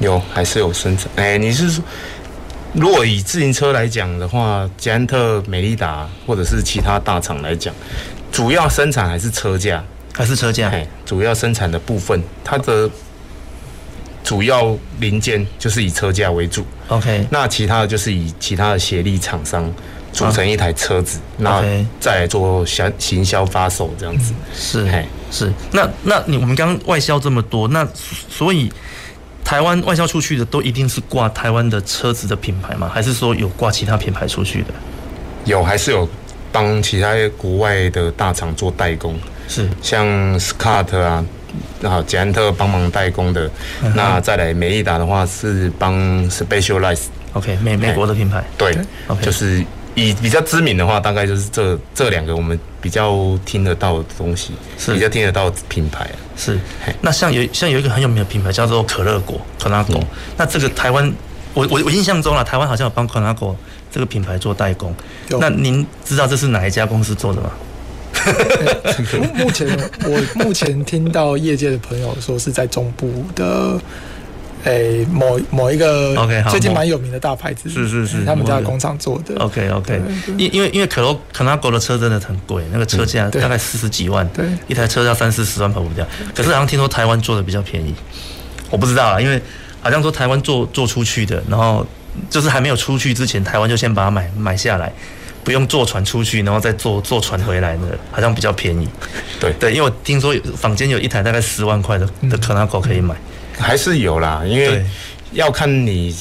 [0.00, 1.08] 有，还是有生产。
[1.16, 1.82] 哎，你是说，
[2.74, 7.74] 如果以自行车来讲的话，捷安特、美利达或者是其他大厂来讲，
[8.30, 9.82] 主要生产还是车架，
[10.14, 10.68] 还是车架？
[10.68, 12.90] 哎，主要生产的部分，它的
[14.22, 16.64] 主要零件就是以车架为主。
[16.88, 19.72] OK，那其他的就是以其他的协力厂商
[20.12, 21.62] 组成一台车子，那
[21.98, 24.32] 再来做销行销发售这样子。
[24.54, 25.52] 是，哎，是。
[25.72, 27.86] 那那你我们刚刚外销这么多，那
[28.28, 28.70] 所以。
[29.42, 32.88] 台湾外销出去的都一定是挂台湾的车子的品牌吗？
[32.94, 34.68] 还是说有挂其他品牌出去的？
[35.44, 36.08] 有，还是有
[36.52, 39.18] 帮其他国外的大厂做代工？
[39.48, 40.06] 是，像
[40.38, 41.26] Scott 啊，然
[41.90, 43.50] 后捷安特帮忙代工的。
[43.82, 45.94] 嗯、那再来美利达的话是帮
[46.30, 47.06] Specialized。
[47.32, 48.44] OK，美美国的品牌。
[48.56, 48.76] 对
[49.08, 49.64] ，OK，就是。
[49.96, 56.16] 以比较知名的话，大概就是这这两个我们比较听得到的东西，是比较听得到的品牌啊。
[56.36, 56.58] 是，
[57.00, 61.12] 那像有像有一个很有名的品牌叫做可乐果 Conaco，嗯、那这个台湾，
[61.54, 63.56] 我我我印象中啊，台湾好像有帮 Conaco
[63.90, 64.94] 这个品牌做代工。
[65.40, 67.50] 那您知道这是哪一家公司做的吗？
[69.34, 69.68] 目前
[70.04, 73.80] 我目前听到业界的朋友说是在中部的。
[74.64, 76.14] 诶、欸，某某一个
[76.50, 79.34] 最近蛮有名的大牌子，是是是，他们家的工厂做的。
[79.36, 79.98] OK OK，
[80.36, 86.06] 因因为因为可乐可纳狗的车真的很贵，那个车价大概四十几万，对，一台车要三四十万跑不掉。
[86.34, 87.94] 可是好像听说台湾做的比较便宜，
[88.68, 89.40] 我不知道啊，因为
[89.80, 91.86] 好像说台湾做做出去的，然后
[92.28, 94.92] 就是还没有出去之前，台湾就先把它买买下来，
[95.44, 98.88] 不用坐船出去，然后再坐坐船回来的，好像比较便宜。
[99.38, 103.14] 对对，因为我听说坊间有一台大概十万块的的 Conaco 可以买。
[103.58, 104.82] 还是有啦，因为
[105.32, 106.14] 要看你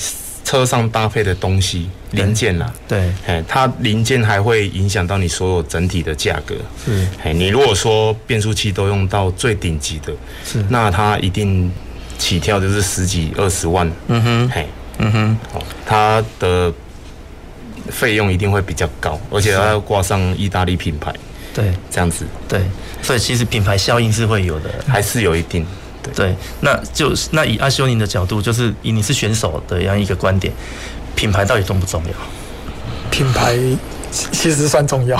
[0.43, 2.73] 车上搭配的东西零件啦。
[2.87, 6.55] 对，哎，它零件还会影响到你所有整体的价格。
[6.83, 10.11] 是，哎，你如果说变速器都用到最顶级的，
[10.43, 11.71] 是，那它一定
[12.17, 13.89] 起跳就是十几二十万。
[14.07, 14.67] 嗯哼，嘿，
[14.97, 16.73] 嗯哼，哦，它的
[17.91, 21.13] 费用一定会比较高，而且它要挂上意大利品牌。
[21.53, 22.25] 对，这样子。
[22.47, 22.61] 对，
[23.01, 25.65] 所以其实品牌效应是会有的，还是有一定。
[26.15, 30.51] 对，那就是那以阿修宁的角度，就是以你是选手的这样一个观点，
[31.15, 32.11] 品牌到底重不重要？
[33.11, 33.57] 品牌
[34.31, 35.17] 其实算重要，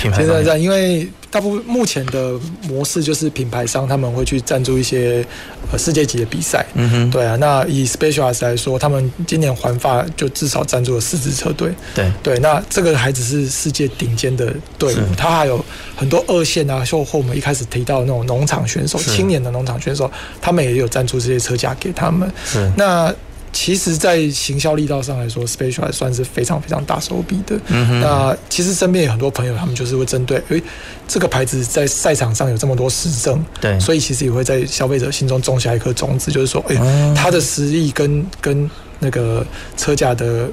[0.00, 2.32] 品牌在在，因为大部分目前的
[2.68, 5.24] 模式就是品牌商他们会去赞助一些
[5.72, 6.64] 呃世界级的比赛。
[6.74, 7.36] 嗯哼，对啊。
[7.36, 11.74] 那以 Specialized 来说，他们今年环法就至少赞助了四支车队。
[11.94, 15.62] 对对，那这个还只是世界顶尖的队伍，他还有
[15.96, 20.10] 很多二线啊，就和我们一开始提到的那种农场选手、青年的农场选手，
[20.40, 22.30] 他们也有赞助这些车架给他们。
[22.44, 23.14] 是那。
[23.58, 27.58] 其实，在行销力道上来说，Specialized 还算是非常非常大手笔的。
[28.02, 30.62] 那其实身边有很多朋友，他们就是会针对，诶，
[31.08, 36.76] 这个牌子在赛场上有这么多实证，对，所以其实也会在消费者心中种下一颗种子，就是说，诶，
[37.16, 39.44] 它的实力跟跟那个
[39.74, 40.46] 车架的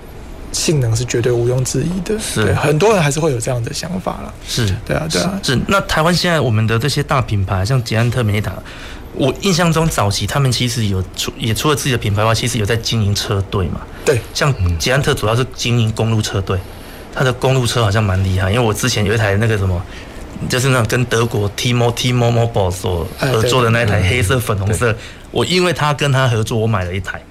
[0.53, 2.17] 性能是绝对毋庸置疑的。
[2.17, 4.33] 是，很多人还是会有这样的想法了。
[4.47, 5.37] 是，对啊，对啊。
[5.43, 8.53] 是，那台湾现在我们的这些大品牌，像捷安特、美利达。
[9.15, 13.81] 我印象中，早期他们其实有出，也出了自己的品牌的话，其实有在经营车队嘛。
[14.03, 16.57] 对，像捷安特主要是经营公路车队，
[17.13, 18.51] 它的公路车好像蛮厉害。
[18.51, 19.81] 因为我之前有一台那个什么，
[20.49, 24.95] 就是那种跟德国 Timo T-Mobile 所合作的那一台黑色粉红色，
[25.31, 27.21] 我因为他跟他合作，我买了一台。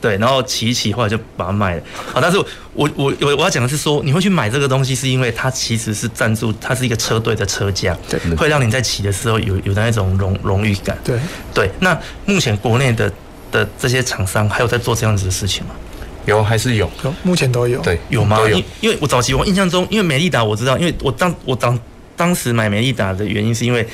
[0.00, 1.82] 对，然后骑一骑，后来就把它卖了。
[2.12, 2.38] 好，但是
[2.74, 10.96] 我我我我要讲的是说，你会去买这个东西，是因为它其实是赞助，它是一个车队的车架，对，会让你在骑的时候有有那种荣荣誉感。
[11.02, 11.18] 对
[11.54, 11.70] 对。
[11.80, 13.10] 那目前国内的
[13.50, 15.74] 的这些厂商还有在做这样子的事情吗？
[16.26, 16.90] 有还是有？
[17.02, 17.80] 有，目前都有。
[17.80, 18.38] 对，有吗？
[18.40, 18.50] 有。
[18.50, 21.78] 因因为我早期我印象中，因为美利达我知道，因为我当我当
[22.16, 23.86] 当时买美利达的原因是因为。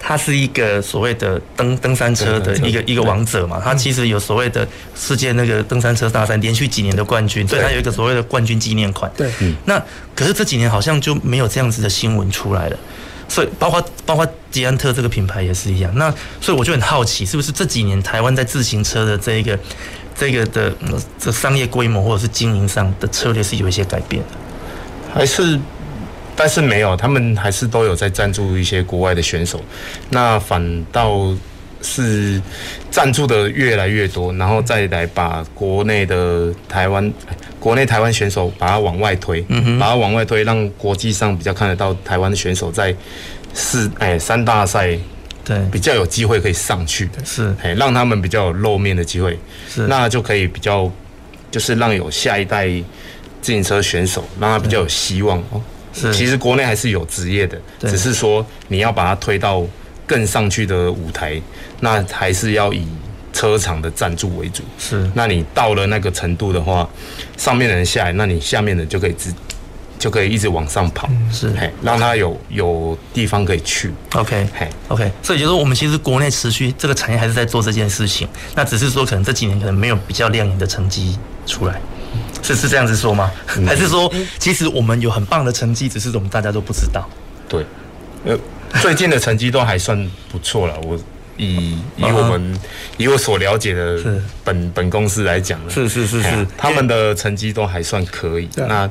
[0.00, 9.10] 它是一个所谓的登登山车的一个一个王者嘛，他其实有所谓的世界那个登山车大赛连续几年的冠军，所以他有一个所谓的冠军纪念款。
[9.16, 9.30] 对，
[9.64, 9.82] 那
[10.14, 12.78] 可是这几年好像就没有这样子的新闻出来了，
[13.28, 15.92] 所以包括包括捷安特这个品牌也是一样。
[15.96, 19.58] 那所以我就很好奇，是不是这几年台湾在自行车的这一个
[20.16, 20.72] 这个的
[21.18, 24.28] 这商业规模或者是经营上的策略是有一些改变的，
[25.12, 25.58] 还是？
[26.38, 29.60] 但是没有，他们还是都有在赞助一些国外的选手，
[30.08, 31.34] 那反倒
[31.82, 32.40] 是
[32.92, 37.12] 赞助的越来越多，然后再来把国内的台湾、
[37.58, 42.94] 国内台湾选手把它往外推，嗯，把它往外推，让国际上比较看得到台湾的选手在
[43.52, 44.96] 四哎三大赛
[45.44, 49.36] 对比较有机会可以上去，是哎让他们比较有露面的机会，
[49.68, 50.88] 是，那就可以比较
[51.50, 52.70] 就是让有下一代。
[53.40, 55.62] 自行车选手，让他比较有希望哦。
[55.98, 59.64] 是，其实国内还是有职业的，只是说你要把它推到
[60.06, 61.40] 更上去的舞台，
[61.80, 62.86] 那还是要以
[63.32, 64.62] 车厂的赞助为主。
[64.78, 66.88] 是，那你到了那个程度的话，
[67.36, 69.34] 上面的人下来，那你下面的就可以直。
[69.98, 73.92] 就可以一直往上跑，是，嘿，让他有有地方可以去。
[74.12, 81.80] OK，嘿，OK，所以就是，我们其实国内持续这个产业还是在做这件事情，那只是说可能这几年可能没有比较亮眼的成绩出来，
[82.42, 83.30] 是是这样子说吗？
[83.56, 87.08] 嗯、还是说其实我们有很棒的成绩，只是我们大家都不知道？
[87.48, 87.64] 对，
[88.24, 88.38] 呃，
[88.80, 90.98] 最近的成绩都还算不错了，我。
[91.40, 92.58] 以以我们、uh.
[92.96, 93.96] 以我所了解的
[94.42, 98.48] 本本公司来讲呢，是是是是，他们的成绩都还算可以。
[98.56, 98.90] 那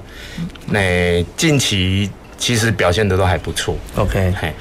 [0.67, 3.75] 那近期其实表现的都还不错。
[3.97, 4.53] OK，嘿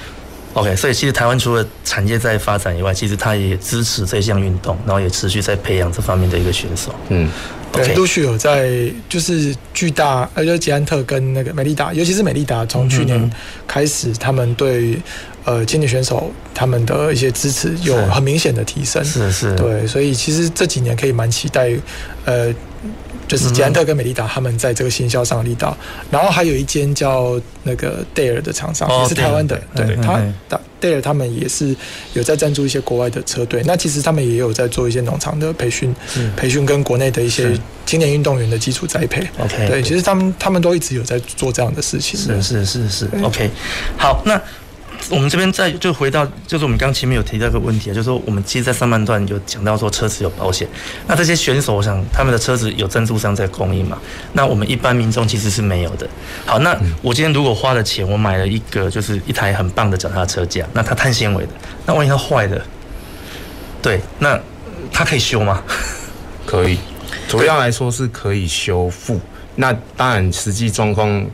[0.54, 6.92] ，OK，所以其实台湾除了产业在发展以外，其实它也支持这项运动，然后也持续在培养这方面的一个选手。
[7.10, 7.30] 嗯。
[7.76, 8.70] 对，陆续有在，
[9.08, 13.30] 就是巨大，呃，就捷安特跟那个美利达，尤其是美利达，从去年
[13.66, 14.98] 开始，他们对
[15.44, 19.04] 呃青年选手他们的一些支持有很明显的提升。
[19.04, 21.70] 是是，对，所以其实这几年可以蛮期待，
[22.24, 22.54] 呃。
[23.28, 25.76] 就是捷安特跟美利达他们在这个行销上的力道，
[26.12, 30.22] 然后还有一间叫那个戴尔的厂商，也是台湾的，对，他
[30.80, 31.74] 戴尔他们也是
[32.14, 33.62] 有在赞助一些国外的车队。
[33.64, 35.94] 那其实他们也有在做一些农场的培训，
[36.36, 39.26] 培训跟国内的一些青年运动员的基础栽培。
[39.38, 42.18] OK，对，其实他们他们都一直有在做这样的事情。
[42.18, 43.50] 是是是是，OK，
[43.96, 44.40] 好，那。
[45.08, 50.66] 我们这边再就回到，就是我们刚前面有提到一个问题啊，就是说我们其实，在上半段有讲到说车子有保险，
[51.06, 53.98] 那这些选手，我想他们的车子有赞助商在供应嘛？
[54.32, 56.08] 那我们一般民众其实是没有的。
[56.44, 61.50] 好，那我今天如果花了钱，我买了一个就是一台很棒的脚踏车架，那它碳纤维的，
[61.84, 62.60] 那万一它坏了，
[63.80, 64.38] 对，那
[64.92, 65.62] 它可以修吗？
[66.44, 66.78] 可以，
[67.28, 69.20] 主要来说是可以修复。
[69.54, 71.24] 那当然，实际状况。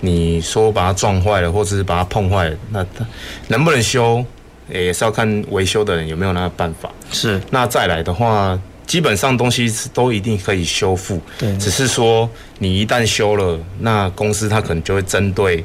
[0.00, 3.04] 你说把它撞坏了，或者是把它碰坏了，那它
[3.48, 4.24] 能不能修，
[4.70, 6.90] 也是要看维修的人有没有那个办法。
[7.10, 7.40] 是。
[7.50, 11.20] 那再来的话，基本上东西都一定可以修复。
[11.38, 11.56] 对。
[11.58, 12.28] 只是说
[12.58, 15.64] 你一旦修了，那公司它可能就会针对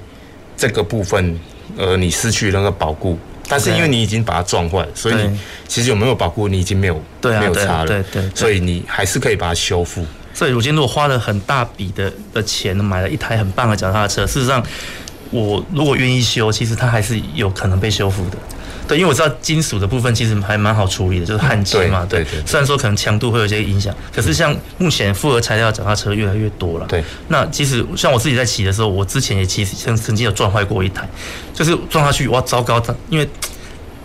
[0.58, 1.40] 这个部分，
[1.78, 3.18] 呃你失去那个保固。
[3.50, 7.86] 但是因为你已经把它撞坏，所以你其实有没有保护，你已经没有没有差了。
[7.86, 8.30] 对对，对。
[8.34, 10.04] 所以你还是可以把它修复。
[10.34, 14.64] 所以，如今天如果花了很大笔的的钱买了一台很棒的脚踏车，事实上，
[15.30, 18.38] 我如果愿意修，其实它还是有可能被修复的。
[18.88, 22.06] 对，因为我知道金属的部分其实还蛮好处理的，就是焊接嘛。
[22.10, 26.86] 对，虽然说可能强度会有些影响，可是像目前复合材料脚踏车越来越多了。
[26.88, 27.04] 对。
[27.30, 31.08] 那其实像我自己在骑的时候，我之前也其实曾曾经有撞坏过一台，
[31.54, 32.80] 就是撞下去哇，糟糕！
[32.80, 33.30] 它因为。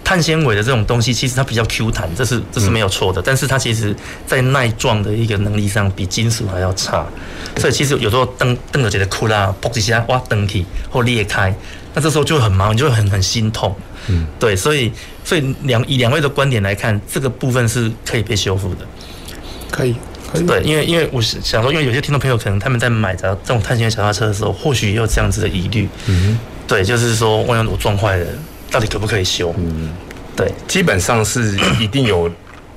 [0.09, 3.21] 碳纤维的这种东西，其实它比较 Q 弹，这是这是没有错的。
[3.21, 3.95] 但是它其实，
[4.27, 7.07] 在耐撞的一个能力上，比金属还要差。
[7.59, 11.55] 所以其实有时候蹬蹬着觉得哭啦，砰一下哇，蹬起或裂开，
[11.93, 13.77] 那这时候就很忙，你就会很很心痛。
[14.07, 14.91] 嗯，对，所以
[15.23, 18.87] 所以两以两位的观点来看，这个部分是可以被修复的。
[19.71, 19.95] 可以，
[20.33, 20.47] 可以。
[20.47, 25.87] 对，因为因为我是想说，因为有些听众朋友可能他们在买着这种碳纤维脚踏车的时候，或许也有这样子的疑虑。
[26.07, 28.27] 嗯，对，就是说万一我撞坏了。
[28.71, 29.55] 到底可不可以修？
[29.59, 29.93] 嗯，
[30.37, 32.31] 对，基本上是 一定有，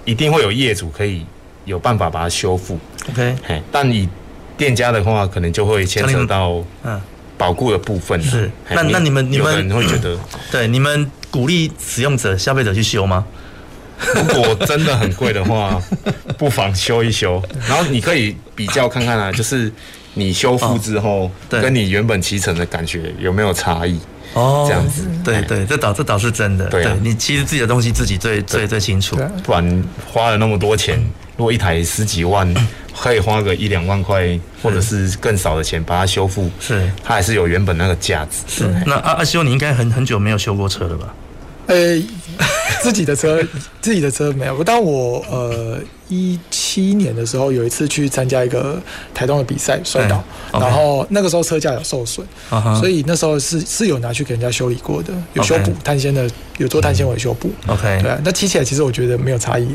[0.06, 1.26] 一定会有业主可以
[1.66, 2.80] 有办法把它修复。
[3.10, 3.36] OK，
[3.72, 4.08] 但你
[4.58, 7.00] 店家的话，可能就会牵扯到嗯
[7.38, 8.22] 保固的部分。
[8.22, 10.18] 是，那那你们你们会觉得，
[10.52, 13.26] 对，你们鼓励使用者、消费者去修吗？
[14.16, 15.80] 如果真的很贵的话，
[16.38, 19.72] 不妨修一修，然后你可以比较看看啊，就是
[20.16, 24.00] 你修复之后，跟你原本骑乘的感觉有没有差异。
[24.34, 26.66] 哦，这样子，对对，这倒这倒是真的。
[26.68, 29.18] 对，你其实自己的东西自己最最最清楚。
[29.44, 30.98] 不然花了那么多钱，
[31.38, 32.54] 如果一台十几万，
[32.98, 38.38] 可以花个一两万块，或者是更少的钱把它修复，是它还是有原本那个价值。
[38.48, 41.14] 是，那阿阿修，你应该很很久没有修过车了吧？
[41.68, 42.06] 呃、欸，
[42.82, 43.44] 自己的车，
[43.82, 44.64] 自己的车没有。
[44.64, 45.80] 但我呃。
[46.12, 48.80] 一七年的时候，有一次去参加一个
[49.14, 52.28] 台东的比赛，摔倒，然后那个时候车架有受损
[52.78, 57.49] 所以那时候是是有拿去给人家修理过的，有修补碳纤的，有做碳纤维修补。
[57.68, 59.68] OK，对，那骑起来其实我觉得没有差异。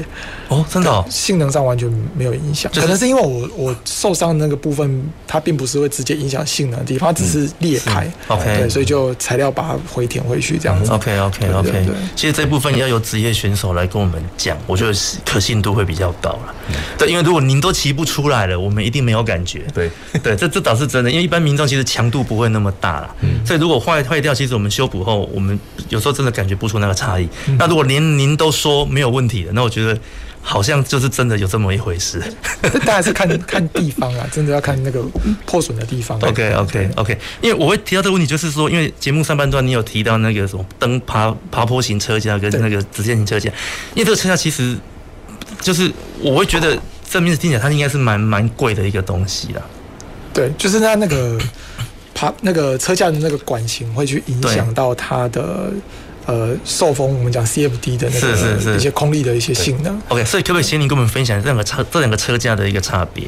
[0.49, 2.71] 哦，真的、哦，性能上完全没有影响。
[2.75, 8.05] 可能是因为我我受伤的那个部分，它并不是会直接影响性能的地方，它只是裂开。
[8.29, 10.91] 嗯、OK，对，所以就材料把它回填回去这样子。
[10.93, 14.93] OK OK OK，对，其实这部分也要由职业选手来跟我们讲，我觉得
[15.25, 16.26] 可信度会比较高。
[16.27, 16.55] 到了，
[16.99, 19.63] 对，因为如果您都骑不出来了，我们一定没有感觉。
[19.73, 19.89] 对，
[20.21, 23.17] 对，这这倒是真的，因为一般民众其实强度不会那么大了。
[23.21, 25.57] 嗯，所以如果坏坏掉，其实我们修补后，我们
[25.89, 27.29] 有时候真的感觉不出那个差异。
[27.47, 27.57] 嗯。
[27.57, 29.97] 那如果连您都说没有问题的，那我觉得
[30.43, 32.21] 好像就是真的有这么一回事。
[32.63, 35.01] 这当然是看 看地方啊，真的要看那个
[35.45, 36.19] 破损的地方。
[36.21, 43.49] OK OK OK，因为我会提到这个问题，就是说，因为节目上半段你有提到那个什么登爬爬坡型车架跟那个直线型车架，
[43.95, 44.77] 因为这个车架其实
[45.61, 46.79] 就是我会觉得
[47.09, 49.63] 这名字听起来它应该是蛮蛮贵的一个东西啦。
[50.33, 51.39] 对，就是它那个
[52.15, 55.71] 爬那个车架的那个管型会去影响到它的。
[56.29, 59.97] 呃，受风我们讲 CFD 的那个一些空力的一些性能。
[60.09, 63.25] OK，所以可不可以请你跟我们分享这两个车这两个车架的一个差别？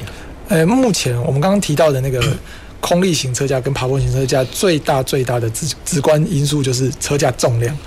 [0.49, 2.21] 呃，目前我们刚刚提到的那个
[2.83, 7.79] 空力型车架跟爬坡型车架最大最大的直直观因素就是车架重量。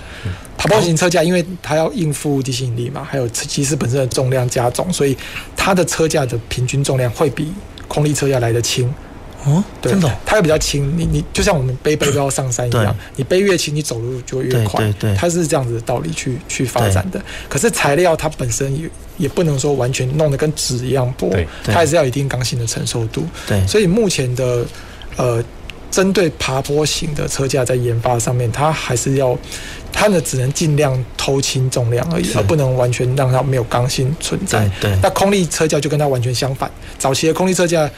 [0.56, 5.16] 爬坡型车架因为它要应付地心引力嘛，还有机师本身的重量加重，所以
[5.56, 7.52] 它的车架的平均重量会比
[7.88, 8.92] 空力车架来得轻。
[9.44, 14.88] 哦，对真的，它又比较轻，你你就像我们背背包上山一样，你背越轻，你走路就越快。
[15.00, 17.20] 对它是这样子的道理去去发展的。
[17.48, 21.28] 可是材料它本身也也不能说完全弄得跟纸一样薄，
[21.64, 23.26] 它还是要有一定刚性的承受度。
[23.48, 24.64] 对，所以目前的
[25.16, 25.42] 呃，
[25.92, 29.38] 针对爬坡型的车架在研发上面，它还是要
[29.92, 34.66] 它呢只能尽量偷轻重量而已，而不能完全让它没有刚性存在。
[34.80, 36.68] 对，对，那空力车架就跟它完全相反，
[36.98, 37.88] 早期的空力车架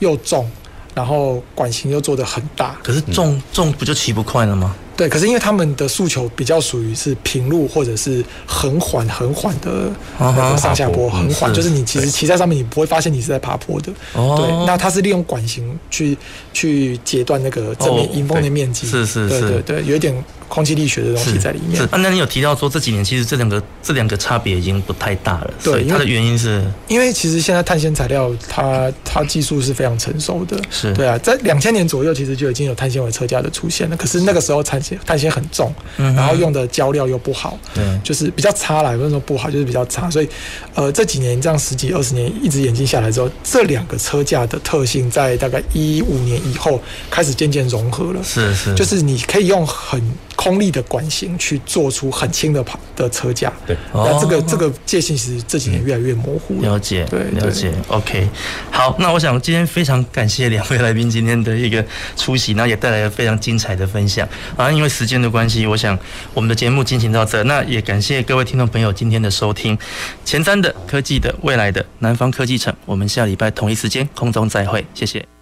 [0.00, 0.50] 又重。
[0.94, 4.76] 然后管型又做得很大，可是重重不就骑不快了吗？
[5.02, 9.90] 对，可是因为他们的诉求比较属于是平路或者是很缓很缓的
[10.20, 13.92] 那个上下坡，很缓，就是你其实骑在上面你不会发现你是在爬坡的。
[14.12, 16.16] 哦，对，那它是利用管型去
[16.52, 20.14] 去截断那个正面迎风的面积，是是是，对对对，有一点。
[20.52, 21.82] 空气力学的东西在里面。
[21.84, 25.50] 啊，那你有提到说这几年其实这两个这两个差别已经不太大了。
[25.64, 30.60] 对，它的原因是，因为其实现在碳纤材料它它技术是非常成熟的。
[30.70, 33.96] 是对啊，在两千年左右其实就已经有碳纤维车架的出现了。
[33.96, 40.10] 可是那个时候碳纤碳纤很重，然后用的胶料又不好，对，就是比较差啦，不是说不好，就是比较差。
[40.10, 40.28] 所以
[40.74, 46.80] 呃这几年这样十几二十年一直演进下来之后，这两个车架的特性在大概一五年以后
[47.10, 48.22] 开始渐渐融合了。
[48.22, 50.00] 是是，就是你可以用很
[50.36, 56.70] 空力的管型去做出很轻的跑的车架，对，那这个这个界限其实这几年越来越模糊了。
[56.70, 57.72] 了解，对，了解。
[57.88, 58.28] OK，
[58.70, 61.84] 好，那我想今天非常感谢两位来宾今天的一个
[62.16, 64.26] 出席，那也带来了非常精彩的分享
[64.56, 64.70] 啊。
[64.70, 65.98] 因为时间的关系，我想
[66.34, 69.78] 我们的节目进行到这，那也感谢各位听众朋友今天的收听。
[70.24, 75.41] 前瞻的科技的未来的南方科技城，我们下礼拜同一时间空中再会，谢谢。